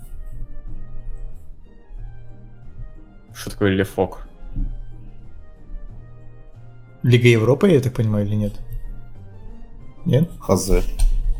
[3.33, 4.27] Что такое Лефок?
[7.01, 8.53] Лига Европы, я так понимаю, или нет?
[10.09, 10.27] Нет?
[10.39, 10.81] Хазе.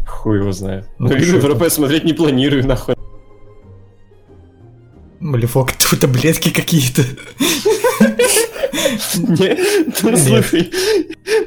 [0.06, 0.88] Хуй его знает.
[1.00, 2.94] Ну, Ну, Лигу я смотреть не планирую, нахуй.
[5.20, 7.02] Малифок, это таблетки какие-то.
[9.18, 9.58] Не,
[10.04, 10.20] ну, Нет.
[10.20, 10.72] слушай,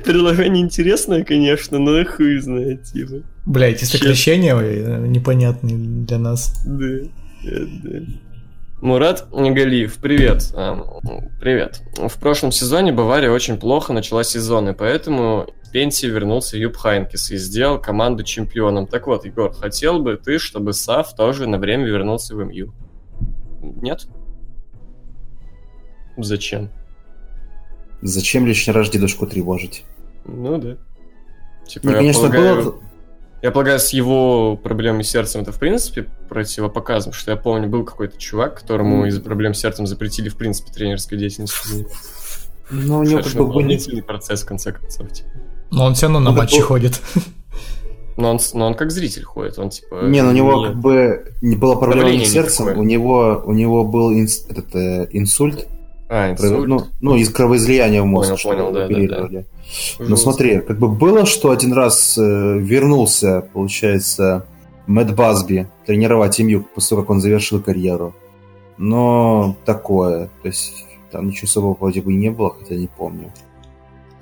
[0.04, 3.22] приложение интересное, конечно, но хуй знает, типа.
[3.46, 6.60] Бля, эти сокращения э, непонятные для нас.
[6.66, 7.08] Да,
[7.44, 7.98] да, да.
[8.80, 10.52] Мурат Галиев, привет.
[10.56, 10.84] Ам,
[11.40, 11.82] Привет.
[11.96, 17.36] В прошлом сезоне Бавария очень плохо начала сезон, и поэтому пенсии вернулся Юб Хайнкес и
[17.36, 18.86] сделал команду чемпионом.
[18.86, 22.72] Так вот, Егор, хотел бы ты, чтобы Сав тоже на время вернулся в МЮ?
[23.62, 24.06] Нет?
[26.16, 26.70] Зачем?
[28.02, 29.84] Зачем лишний раз дедушку тревожить?
[30.24, 30.76] Ну да.
[31.66, 32.74] Типа, Ну, я конечно, полагаю- было...
[33.42, 37.68] Я полагаю, с его проблемой с сердцем это в принципе противопоказано, потому что я помню,
[37.68, 39.06] был какой-то чувак, которому Мгм.
[39.06, 41.54] из-за проблем с сердцем запретили в принципе тренерской деятельность.
[42.70, 44.00] Ну, у него как бы были...
[44.00, 45.10] процесс, в конце концов.
[45.12, 45.28] типа.
[45.72, 47.00] Но он все равно на Ну, так матчи был- ходит.
[48.18, 50.02] Но он, но он как зритель ходит, он типа...
[50.04, 52.80] Не, ну у него не- как бы не было проблем с сердцем, такое.
[52.80, 55.66] у него, у него был инс- этот, э, инсульт,
[56.10, 56.68] А, инсульт.
[56.68, 59.44] ну, ну, из кровоизлияния в мозг, Понял, понял, да, да.
[59.98, 60.16] Ну Жестко.
[60.16, 64.44] смотри, как бы было, что один раз э, вернулся, получается,
[64.86, 68.14] Мэтт Басби тренировать семью после того, как он завершил карьеру.
[68.76, 73.32] Но такое, то есть там ничего особого вроде бы не было, хотя не помню.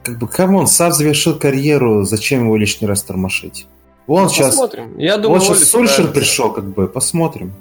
[0.03, 3.67] Как бы, come on, сам завершил карьеру, зачем его лишний раз тормошить?
[4.07, 4.99] Вон Ну, сейчас, Посмотрим.
[4.99, 6.15] Я думаю, вот сейчас Сульшер справится.
[6.21, 7.53] пришел, как бы, посмотрим.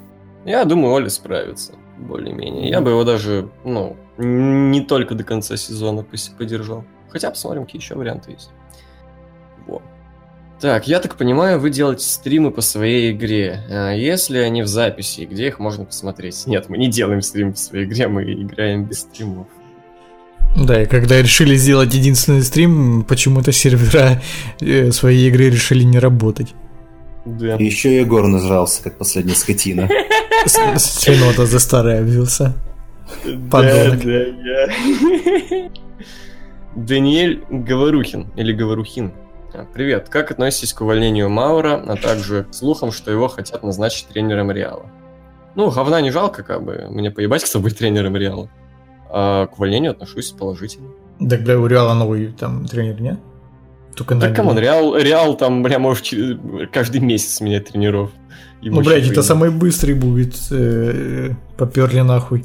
[0.44, 2.70] Я думаю, Оли справится, более-менее.
[2.70, 6.04] Я бы его даже, ну, не только до конца сезона
[6.38, 6.84] подержал.
[7.10, 8.50] Хотя посмотрим, какие еще варианты есть.
[9.66, 9.82] Во.
[10.60, 13.64] Так, я так понимаю, вы делаете стримы по своей игре.
[13.70, 16.46] А Если они в записи, где их можно посмотреть?
[16.46, 19.46] Нет, мы не делаем стрим по своей игре, мы играем без стримов.
[20.56, 24.20] Да, и когда решили сделать единственный стрим, почему-то сервера
[24.60, 26.54] э, своей игры решили не работать.
[27.24, 27.56] Да.
[27.56, 29.88] И еще Егор нажрался, как последняя скотина.
[30.46, 32.54] Свинота за старое обвился.
[33.50, 33.98] Подонок.
[33.98, 35.70] Да, да, я.
[36.74, 39.12] Даниэль Говорухин или Говорухин.
[39.52, 44.06] А, Привет, как относитесь к увольнению Маура, а также к слухам, что его хотят назначить
[44.08, 44.86] тренером Реала?
[45.56, 48.48] Ну, говна не жалко, как бы, мне поебать, кто будет тренером Реала.
[49.12, 50.88] А к увольнению отношусь положительно.
[51.28, 53.18] Так, бля, у Реала новый там тренер, нет?
[53.96, 56.06] Только Так, come on, Реал, Реал там, бля, может,
[56.72, 58.10] каждый месяц менять тренеров.
[58.62, 60.34] Ну, блядь, это самый быстрый будет.
[60.50, 62.44] э, Поперли нахуй.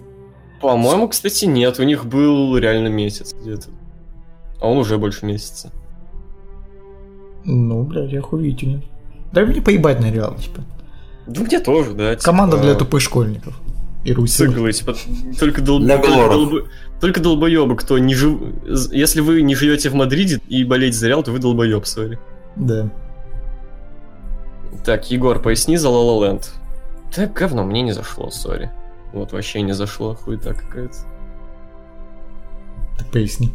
[0.61, 3.67] По-моему, кстати, нет, у них был реально месяц где-то.
[4.59, 5.71] А он уже больше месяца.
[7.43, 8.81] Ну, блядь, охуительно.
[9.31, 10.61] Да мне поебать на Реал, типа.
[11.27, 12.15] Да мне тоже, да.
[12.15, 13.59] типа, Команда для тупых школьников.
[14.05, 14.45] И Руси.
[14.45, 14.95] Циклы, типа,
[15.39, 15.79] только, дол...
[15.79, 16.67] Для только, долбо-
[17.01, 18.39] только долбоебы, кто не жив...
[18.91, 22.19] Если вы не живете в Мадриде и болеете за Реал, то вы долбоеб, сори.
[22.55, 22.89] Да.
[24.85, 26.49] Так, Егор, поясни за La La Land.
[27.13, 28.69] Так, говно, мне не зашло, сори.
[29.11, 30.95] Вот вообще не зашло, хуета какая-то.
[32.99, 33.53] Ты поясни.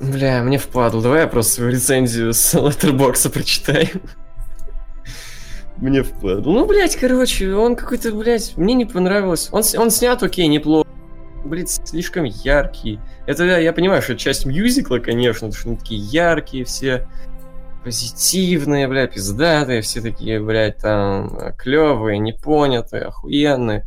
[0.00, 1.02] Бля, мне впадло.
[1.02, 3.88] Давай я просто свою рецензию с Letterboxd прочитаю.
[5.80, 6.52] Мне впадло.
[6.52, 9.48] Ну, блядь, короче, он какой-то, блядь, мне не понравилось.
[9.50, 10.88] Он, он снят, окей, неплохо.
[11.44, 13.00] Блядь, слишком яркий.
[13.26, 17.08] Это я, я понимаю, что это часть мюзикла, конечно, потому что они такие яркие все,
[17.82, 23.86] позитивные, бля, пиздатые, все такие, блядь, там, клевые, непонятые, охуенные.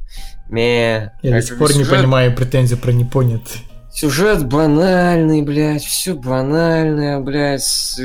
[0.50, 1.14] Ме.
[1.22, 3.62] Я до сих пор не сюжет- понимаю претензий про непонятый.
[3.94, 7.96] Сюжет банальный, блядь, все банальное, блядь.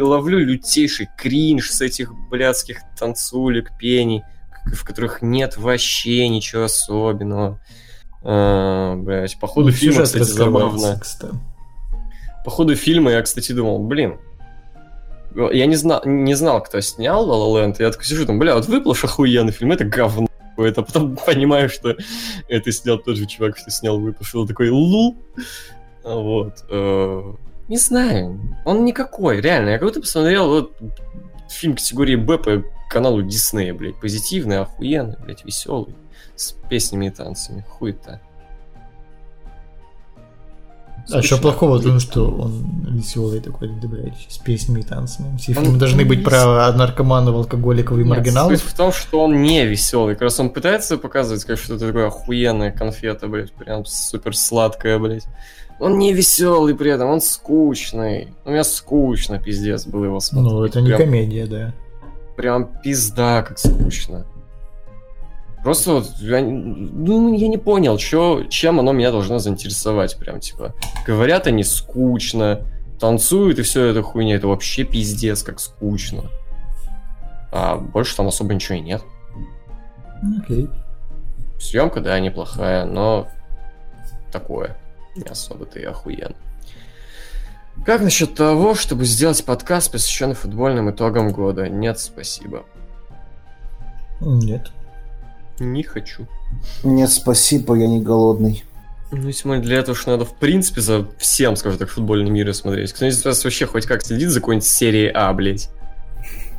[0.00, 4.24] Ловлю лютейший кринж с этих блядских танцулек, пений,
[4.66, 7.60] в которых нет вообще ничего особенного.
[8.24, 10.98] А, блядь, по ходу Ну, фильма, кстати, забавно.
[11.00, 11.32] кстати.
[12.44, 14.18] По ходу фильма я, кстати, думал, блин,
[15.52, 18.56] я не знал, не знал, кто снял La La Land, я такой сижу, там, бля,
[18.56, 21.96] вот выплыл охуенный фильм, это говно какое-то, потом понимаю, что
[22.48, 25.16] это снял тот же чувак, что снял выпущил, такой, лул,
[26.04, 27.32] А вот, э,
[27.68, 30.76] не знаю, он никакой, реально, я как будто посмотрел вот
[31.48, 35.94] фильм категории Б по каналу Диснея, блядь, позитивный, охуенный, блядь, веселый,
[36.34, 38.20] с песнями и танцами, хуй-то.
[41.10, 45.36] А что плохого в том, что он веселый такой, да, блядь, с песнями и танцами.
[45.36, 48.58] Все фильмы должны быть вес- про наркоманов, алкоголиков и Нет, маргиналов.
[48.58, 50.14] Суть в том, что он не веселый.
[50.14, 55.24] Как раз он пытается показывать, как что-то такое охуенное конфета, блядь, прям супер сладкая, блядь.
[55.80, 58.34] Он не веселый при этом, он скучный.
[58.44, 60.52] У меня скучно, пиздец, было его смотреть.
[60.52, 61.74] Ну, это не прям, комедия, да.
[62.36, 64.26] прям пизда, как скучно.
[65.62, 70.16] Просто вот, я, не- ну, я не понял, чё, чем оно меня должно заинтересовать.
[70.18, 70.74] Прям, типа,
[71.06, 72.66] говорят они скучно,
[72.98, 74.36] танцуют и все это хуйня.
[74.36, 76.24] Это вообще пиздец, как скучно.
[77.52, 79.02] А больше там особо ничего и нет.
[80.42, 80.68] Окей.
[81.60, 83.28] Съемка, да, неплохая, но
[84.32, 84.76] такое.
[85.14, 86.34] Не особо-то и охуенно.
[87.86, 91.68] Как насчет того, чтобы сделать подкаст, посвященный футбольным итогам года?
[91.68, 92.64] Нет, спасибо.
[94.20, 94.70] Нет.
[95.62, 96.26] Не хочу.
[96.82, 98.64] Нет, спасибо, я не голодный.
[99.12, 102.52] Ну, если мы для этого, что надо, в принципе, за всем, скажем так, футбольный мир
[102.54, 102.92] смотреть.
[102.92, 105.68] Кто-нибудь из вас вообще хоть как следит за какой-нибудь серией А, блядь?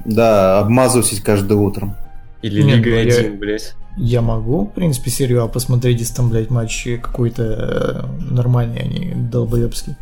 [0.06, 1.96] Да, обмазываюсь каждое утром.
[2.42, 3.74] Или Не, Лига ну, я- 1, блядь?
[3.98, 8.86] Я могу, в принципе, серию А посмотреть, если там, блядь, матч какой-то э, нормальный, а
[8.86, 9.96] не долбоебский.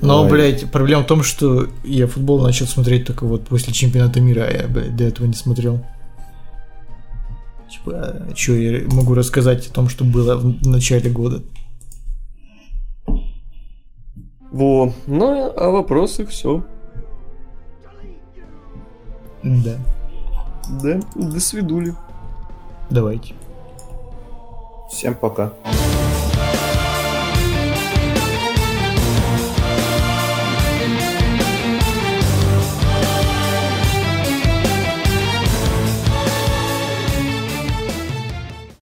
[0.00, 0.30] Но, Давай.
[0.30, 4.52] блядь, проблема в том, что я футбол начал смотреть только вот после чемпионата мира, а
[4.52, 5.84] я, блядь, до этого не смотрел.
[7.74, 11.42] Типа, что я могу рассказать о том, что было в начале года?
[14.52, 14.92] Во.
[15.06, 16.62] Ну, а вопросы все.
[19.42, 19.76] Да,
[20.82, 21.94] Да, до свидули.
[22.90, 23.34] давайте.
[24.90, 25.52] Всем пока.